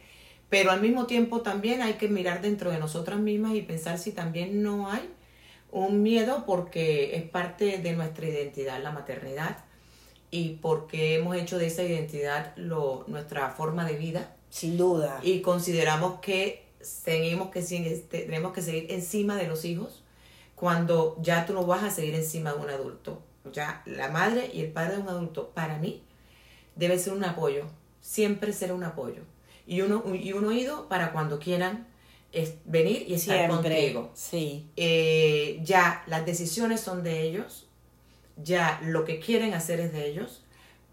Pero 0.50 0.70
al 0.72 0.80
mismo 0.82 1.08
tiempo 1.08 1.42
también 1.42 1.82
hay 1.82 1.94
que 1.94 2.08
mirar 2.08 2.42
dentro 2.42 2.70
de 2.72 2.78
nosotras 2.78 3.20
mismas 3.20 3.56
y 3.56 3.62
pensar 3.64 3.98
si 3.98 4.12
también 4.12 4.62
no 4.62 4.90
hay 4.92 5.10
un 5.74 6.04
miedo 6.04 6.44
porque 6.46 7.16
es 7.16 7.24
parte 7.24 7.80
de 7.80 7.94
nuestra 7.94 8.28
identidad, 8.28 8.82
la 8.82 8.92
maternidad, 8.92 9.58
y 10.30 10.58
porque 10.62 11.16
hemos 11.16 11.36
hecho 11.36 11.58
de 11.58 11.68
esa 11.68 11.84
identidad 11.84 12.56
lo, 12.56 13.04
nuestra 13.08 13.50
forma 13.50 13.86
de 13.86 13.98
vida 13.98 14.36
sin 14.50 14.78
duda. 14.78 15.20
y 15.24 15.42
consideramos 15.42 16.20
que 16.22 16.64
seguimos 16.80 17.50
que 17.50 17.62
tenemos 18.10 18.54
que 18.54 18.62
seguir 18.62 18.92
encima 18.92 19.36
de 19.36 19.48
los 19.48 19.66
hijos 19.66 20.04
cuando 20.56 21.18
ya 21.22 21.46
tú 21.46 21.54
no 21.54 21.66
vas 21.66 21.84
a 21.84 21.92
seguir 21.92 22.16
encima 22.16 22.54
de 22.54 22.60
un 22.60 22.70
adulto. 22.70 23.22
Ya 23.52 23.82
la 23.86 24.10
madre 24.10 24.50
y 24.54 24.62
el 24.62 24.72
padre 24.72 24.96
de 24.96 25.02
un 25.02 25.10
adulto, 25.10 25.50
para 25.50 25.78
mí, 25.78 26.04
debe 26.76 26.98
ser 26.98 27.14
un 27.14 27.26
apoyo, 27.26 27.66
siempre 28.02 28.54
ser 28.54 28.72
un 28.72 28.84
apoyo. 28.84 29.24
Y, 29.66 29.82
uno, 29.82 30.04
y 30.14 30.34
un 30.34 30.46
oído 30.46 30.88
para 30.88 31.12
cuando 31.12 31.40
quieran 31.40 31.88
es- 32.34 32.56
venir 32.66 33.06
y 33.08 33.14
estar 33.14 33.38
Siempre. 33.38 33.56
contigo. 33.58 34.12
Sí, 34.16 34.68
Eh, 34.76 35.60
ya 35.64 36.04
las 36.08 36.26
decisiones 36.26 36.82
son 36.82 37.04
de 37.04 37.22
ellos, 37.22 37.68
ya 38.42 38.80
lo 38.84 39.06
que 39.06 39.20
quieren 39.20 39.54
hacer 39.54 39.80
es 39.80 39.94
de 39.94 40.08
ellos, 40.08 40.42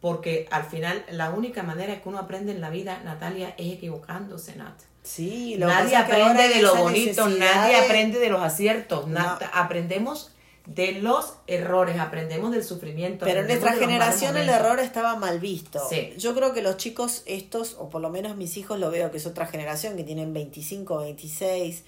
porque 0.00 0.46
al 0.50 0.64
final 0.64 1.04
la 1.10 1.30
única 1.30 1.62
manera 1.62 2.00
que 2.00 2.08
uno 2.08 2.18
aprende 2.18 2.52
en 2.52 2.60
la 2.60 2.70
vida, 2.70 3.00
Natalia, 3.04 3.54
es 3.58 3.72
equivocándose, 3.72 4.54
Nat. 4.56 4.78
sí. 5.02 5.56
lo 5.58 5.66
Nadie 5.66 5.90
que 5.90 5.96
aprende 5.96 6.48
de 6.48 6.62
lo 6.62 6.74
bonito, 6.76 7.28
nadie 7.28 7.76
de- 7.76 7.84
aprende 7.84 8.18
de 8.18 8.28
los 8.28 8.42
aciertos, 8.42 9.06
No. 9.08 9.18
Nat- 9.20 9.50
aprendemos 9.52 10.32
de 10.74 10.92
los 10.92 11.34
errores, 11.48 11.98
aprendemos 11.98 12.52
del 12.52 12.62
sufrimiento. 12.62 13.24
Pero 13.24 13.40
en 13.40 13.48
nuestra 13.48 13.72
generación 13.72 14.36
el 14.36 14.48
error 14.48 14.78
estaba 14.78 15.16
mal 15.16 15.40
visto. 15.40 15.80
Sí. 15.88 16.14
Yo 16.16 16.32
creo 16.32 16.54
que 16.54 16.62
los 16.62 16.76
chicos 16.76 17.24
estos, 17.26 17.74
o 17.78 17.88
por 17.88 18.00
lo 18.00 18.08
menos 18.08 18.36
mis 18.36 18.56
hijos 18.56 18.78
lo 18.78 18.88
veo 18.88 19.10
que 19.10 19.16
es 19.16 19.26
otra 19.26 19.46
generación, 19.46 19.96
que 19.96 20.04
tienen 20.04 20.32
25, 20.32 20.98
26, 20.98 21.82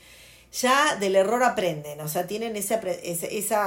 ya 0.60 0.96
del 0.96 1.14
error 1.14 1.44
aprenden, 1.44 2.00
o 2.00 2.08
sea, 2.08 2.26
tienen 2.26 2.56
esa, 2.56 2.80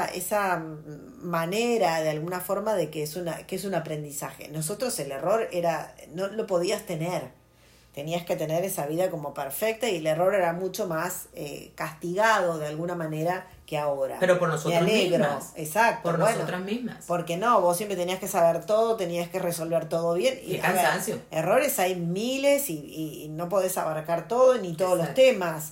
esa 0.06 0.58
mm, 0.58 1.24
manera 1.24 2.02
de 2.02 2.10
alguna 2.10 2.42
forma 2.42 2.76
de 2.76 2.90
que 2.90 3.02
es, 3.02 3.16
una, 3.16 3.48
que 3.48 3.56
es 3.56 3.64
un 3.64 3.74
aprendizaje. 3.74 4.50
Nosotros 4.50 5.00
el 5.00 5.14
error 5.14 5.48
era, 5.54 5.96
no 6.14 6.28
lo 6.28 6.46
podías 6.46 6.86
tener, 6.86 7.32
tenías 7.96 8.26
que 8.26 8.36
tener 8.36 8.64
esa 8.66 8.86
vida 8.86 9.10
como 9.10 9.34
perfecta 9.34 9.90
y 9.90 9.96
el 9.98 10.06
error 10.06 10.36
era 10.36 10.52
mucho 10.54 10.86
más 10.86 11.28
eh, 11.34 11.72
castigado 11.76 12.60
de 12.60 12.68
alguna 12.68 12.94
manera 12.94 13.48
que 13.66 13.78
ahora. 13.78 14.18
Pero 14.20 14.38
por 14.38 14.50
nosotras 14.50 14.84
Me 14.84 14.92
alegro, 14.92 15.20
mismas. 15.26 15.54
exacto. 15.56 16.04
Por 16.12 16.20
bueno. 16.20 16.36
nosotras 16.36 16.62
mismas. 16.62 17.06
Porque 17.08 17.38
no, 17.38 17.62
vos 17.62 17.78
siempre 17.78 17.96
tenías 17.96 18.20
que 18.20 18.28
saber 18.28 18.66
todo, 18.66 18.98
tenías 18.98 19.30
que 19.30 19.40
resolver 19.40 19.88
todo 19.90 20.14
bien. 20.14 20.38
Qué 20.46 20.62
a 20.62 20.74
ver, 20.74 20.82
cansancio. 20.84 21.20
errores 21.32 21.80
hay 21.80 21.96
miles 21.96 22.70
y, 22.70 22.74
y- 22.74 23.24
y 23.24 23.30
no 23.30 23.48
podés 23.50 23.78
abarcar 23.78 24.28
todo 24.28 24.56
ni 24.58 24.74
todos 24.76 24.98
los 24.98 25.14
temas. 25.14 25.72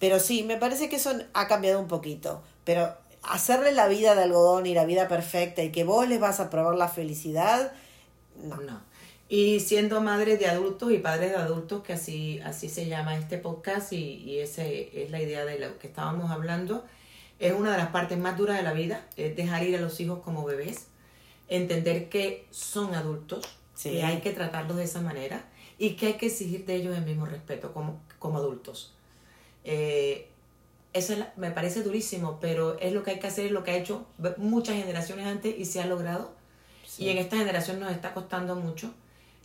Pero 0.00 0.18
sí, 0.18 0.42
me 0.42 0.56
parece 0.56 0.88
que 0.88 0.96
eso 0.96 1.12
ha 1.34 1.46
cambiado 1.46 1.78
un 1.78 1.86
poquito. 1.88 2.42
Pero 2.64 2.92
hacerle 3.22 3.70
la 3.72 3.86
vida 3.86 4.14
de 4.16 4.22
algodón 4.24 4.66
y 4.66 4.74
la 4.74 4.84
vida 4.86 5.06
perfecta 5.08 5.62
y 5.62 5.70
que 5.70 5.84
vos 5.84 6.08
les 6.08 6.18
vas 6.18 6.40
a 6.40 6.50
probar 6.50 6.74
la 6.74 6.88
felicidad, 6.88 7.70
no. 8.42 8.56
No. 8.56 8.89
Y 9.32 9.60
siendo 9.60 10.00
madre 10.00 10.36
de 10.36 10.46
adultos 10.48 10.90
y 10.90 10.98
padres 10.98 11.30
de 11.30 11.36
adultos, 11.36 11.84
que 11.84 11.92
así, 11.92 12.40
así 12.44 12.68
se 12.68 12.86
llama 12.88 13.16
este 13.16 13.38
podcast 13.38 13.92
y, 13.92 13.96
y 14.16 14.40
ese 14.40 14.90
es 15.04 15.12
la 15.12 15.22
idea 15.22 15.44
de 15.44 15.56
lo 15.60 15.78
que 15.78 15.86
estábamos 15.86 16.32
hablando, 16.32 16.84
es 17.38 17.52
una 17.52 17.70
de 17.70 17.78
las 17.78 17.90
partes 17.90 18.18
más 18.18 18.36
duras 18.36 18.56
de 18.56 18.64
la 18.64 18.72
vida, 18.72 19.06
es 19.16 19.36
dejar 19.36 19.62
ir 19.62 19.76
a 19.76 19.80
los 19.80 20.00
hijos 20.00 20.18
como 20.24 20.44
bebés, 20.44 20.88
entender 21.48 22.08
que 22.08 22.46
son 22.50 22.94
adultos, 22.94 23.46
Sí. 23.74 23.92
que 23.92 24.02
hay 24.02 24.18
que 24.20 24.32
tratarlos 24.32 24.76
de 24.76 24.82
esa 24.84 25.00
manera 25.00 25.44
y 25.78 25.90
que 25.90 26.08
hay 26.08 26.12
que 26.14 26.26
exigir 26.26 26.66
de 26.66 26.74
ellos 26.74 26.94
el 26.98 27.04
mismo 27.04 27.24
respeto 27.24 27.72
como, 27.72 28.02
como 28.18 28.36
adultos. 28.38 28.92
Eh, 29.64 30.28
eso 30.92 31.12
es 31.12 31.20
la- 31.20 31.32
me 31.36 31.50
parece 31.52 31.82
durísimo, 31.84 32.38
pero 32.40 32.78
es 32.80 32.92
lo 32.92 33.04
que 33.04 33.12
hay 33.12 33.20
que 33.20 33.28
hacer, 33.28 33.46
es 33.46 33.52
lo 33.52 33.62
que 33.62 33.70
ha 33.70 33.76
hecho 33.76 34.06
muchas 34.38 34.74
generaciones 34.74 35.24
antes 35.26 35.56
y 35.56 35.64
se 35.66 35.80
ha 35.80 35.86
logrado. 35.86 36.32
Sí. 36.84 37.04
Y 37.04 37.08
en 37.10 37.18
esta 37.18 37.36
generación 37.36 37.78
nos 37.78 37.92
está 37.92 38.12
costando 38.12 38.56
mucho, 38.56 38.92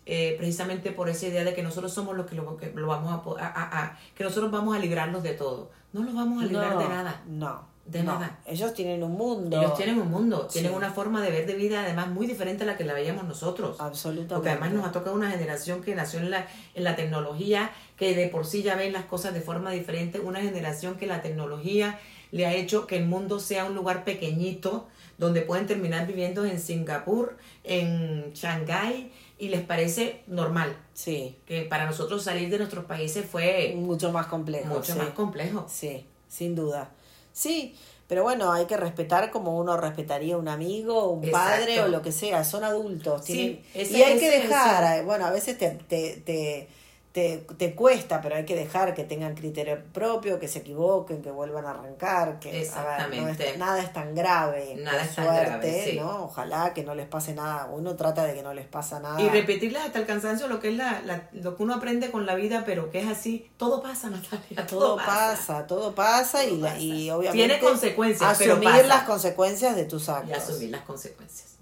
eh, 0.06 0.36
precisamente 0.38 0.92
por 0.92 1.10
esa 1.10 1.28
idea 1.28 1.44
de 1.44 1.54
que 1.54 1.64
nosotros 1.64 1.94
somos 1.94 2.16
los 2.16 2.26
que 2.28 2.36
lo, 2.36 2.58
que 2.58 2.72
lo 2.76 2.88
vamos 2.88 3.38
a, 3.40 3.46
a- 3.48 3.84
a- 3.84 4.00
que 4.14 4.24
nosotros 4.24 4.52
vamos 4.52 4.76
a 4.76 4.80
librarlos 4.80 5.24
de 5.24 5.34
todo. 5.34 5.72
No 5.94 6.04
los 6.04 6.14
vamos 6.14 6.44
a 6.44 6.46
librar 6.46 6.74
no, 6.76 6.80
de 6.80 6.88
nada. 6.90 7.24
No. 7.28 7.76
De 7.86 8.02
no. 8.02 8.14
nada. 8.14 8.40
Ellos 8.48 8.74
tienen 8.74 9.04
un 9.04 9.12
mundo. 9.14 9.58
Ellos 9.60 9.76
tienen 9.78 10.00
un 10.00 10.10
mundo, 10.10 10.48
tienen 10.52 10.74
una 10.74 10.92
forma 10.92 11.22
de 11.22 11.30
ver 11.30 11.46
de 11.46 11.54
vida 11.54 11.82
además 11.82 12.08
muy 12.10 12.26
diferente 12.26 12.64
a 12.64 12.68
la 12.68 12.78
que 12.78 12.84
la 12.84 12.94
veíamos 12.94 13.26
nosotros. 13.26 13.80
Absolutamente. 13.80 14.34
Porque 14.34 14.50
además 14.50 14.74
nos 14.74 14.86
ha 14.88 14.92
tocado 14.92 15.16
una 15.16 15.30
generación 15.30 15.82
que 15.82 15.94
nació 15.94 16.20
en 16.20 16.32
la, 16.32 16.48
en 16.74 16.84
la 16.84 16.96
tecnología, 16.96 17.70
que 17.96 18.16
de 18.16 18.28
por 18.28 18.46
sí 18.48 18.64
ya 18.64 18.76
ven 18.76 18.92
las 18.92 19.06
cosas 19.06 19.34
de 19.36 19.42
forma 19.42 19.70
diferente, 19.70 20.20
una 20.20 20.42
generación 20.42 20.96
que 20.96 21.06
la 21.06 21.22
tecnología 21.22 22.00
le 22.32 22.48
ha 22.48 22.54
hecho 22.56 22.88
que 22.88 22.98
el 22.98 23.06
mundo 23.06 23.40
sea 23.40 23.66
un 23.66 23.76
lugar 23.76 24.04
pequeñito, 24.04 24.88
donde 25.20 25.42
pueden 25.44 25.68
terminar 25.68 26.08
viviendo 26.08 26.44
en 26.44 26.60
Singapur, 26.60 27.38
en 27.64 28.34
Shanghái, 28.34 29.12
y 29.38 29.50
les 29.50 29.62
parece 29.62 30.22
normal. 30.28 30.78
Sí. 30.94 31.38
Que 31.46 31.64
para 31.64 31.86
nosotros 31.86 32.24
salir 32.24 32.50
de 32.50 32.58
nuestros 32.58 32.86
países 32.86 33.26
fue 33.26 33.74
Mucho 33.76 34.12
más 34.12 34.28
complejo. 34.28 34.68
mucho 34.74 34.94
sí. 34.94 34.98
más 35.00 35.10
complejo. 35.10 35.66
Sí, 35.70 36.06
sin 36.30 36.56
duda. 36.56 36.92
Sí, 37.34 37.76
pero 38.08 38.24
bueno, 38.24 38.52
hay 38.54 38.66
que 38.66 38.78
respetar 38.78 39.32
como 39.32 39.58
uno 39.58 39.76
respetaría 39.78 40.38
un 40.38 40.48
amigo, 40.48 41.10
un 41.10 41.24
Exacto. 41.26 41.50
padre 41.50 41.82
o 41.82 41.88
lo 41.88 42.02
que 42.02 42.12
sea. 42.12 42.44
Son 42.44 42.64
adultos. 42.64 43.26
Sí, 43.26 43.62
ese- 43.74 43.98
y 43.98 44.04
hay 44.04 44.20
que 44.20 44.30
dejar, 44.30 45.00
eh, 45.00 45.04
bueno, 45.04 45.26
a 45.26 45.32
veces 45.32 45.58
te, 45.58 45.70
te, 45.72 46.22
te, 46.26 46.70
te, 47.16 47.38
te 47.58 47.74
cuesta, 47.76 48.20
pero 48.20 48.36
hay 48.36 48.44
que 48.44 48.58
dejar 48.58 48.94
que 48.94 49.06
tengan 49.06 49.36
criterio 49.36 49.82
propio, 49.94 50.38
que 50.38 50.50
se 50.50 50.60
equivoquen, 50.60 51.22
que 51.22 51.32
vuelvan 51.32 51.66
a 51.66 51.70
arrancar, 51.70 52.40
que 52.40 52.50
a 52.50 52.52
ver, 52.52 52.60
no 52.60 52.62
es- 52.62 52.68
Exactamente. 52.68 53.58
nada 53.58 53.82
es 53.82 53.94
tan 53.94 54.14
grave, 54.14 54.76
Nada 54.80 55.02
es 55.02 55.16
tan 55.16 55.24
suerte, 55.26 55.46
grave, 55.46 55.86
sí. 55.92 55.98
¿no? 55.98 56.26
Ojalá 56.26 56.74
que 56.74 56.84
no 56.84 56.94
les 56.94 57.08
pase 57.08 57.34
nada, 57.34 57.68
uno 57.72 57.96
trata 57.96 58.26
de 58.26 58.34
que 58.34 58.44
no 58.44 58.54
les 58.54 58.66
pasa 58.68 59.00
nada. 59.00 59.22
Y 59.22 59.30
repetirles 59.30 59.82
hasta 59.82 60.00
el 60.00 60.06
cansancio 60.06 60.50
lo 60.50 60.60
que 60.60 60.68
es 60.72 60.76
la, 60.76 61.02
la- 61.06 61.30
lo 61.32 61.56
que 61.56 61.64
uno 61.64 61.76
aprende 61.76 62.12
con 62.12 62.26
la 62.26 62.36
vida, 62.36 62.64
pero 62.66 62.92
que 62.92 63.00
es 63.00 63.08
así. 63.08 63.50
Todo 63.56 63.82
pasa, 63.82 64.10
Natalia. 64.10 64.68
todo 64.68 64.98
pasa, 64.98 65.66
todo 65.68 65.96
pasa, 65.96 66.44
y, 66.44 66.58
la- 66.58 66.78
y 66.78 67.10
obviamente 67.12 67.48
Tiene 67.48 67.60
consecuencias, 67.62 68.36
pero 68.38 68.56
asumir 68.56 68.70
pasa. 68.72 68.88
las 68.88 69.04
consecuencias 69.04 69.74
de 69.78 69.86
tus 69.86 70.10
Y 70.10 70.12
actos. 70.12 70.38
asumir 70.38 70.70
las 70.72 70.82
consecuencias. 70.82 71.56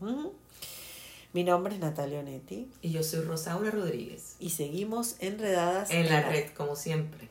Mi 1.34 1.44
nombre 1.44 1.74
es 1.74 1.80
Natalia 1.80 2.20
Onetti 2.20 2.70
Y 2.82 2.92
yo 2.92 3.04
soy 3.04 3.22
Rosaura 3.22 3.72
Rodríguez. 3.72 4.36
y 4.40 4.52
seguimos 4.52 5.16
enredadas 5.20 5.90
En 5.92 6.08
la 6.10 6.22
red, 6.22 6.50
como 6.56 6.76
siempre. 6.76 7.28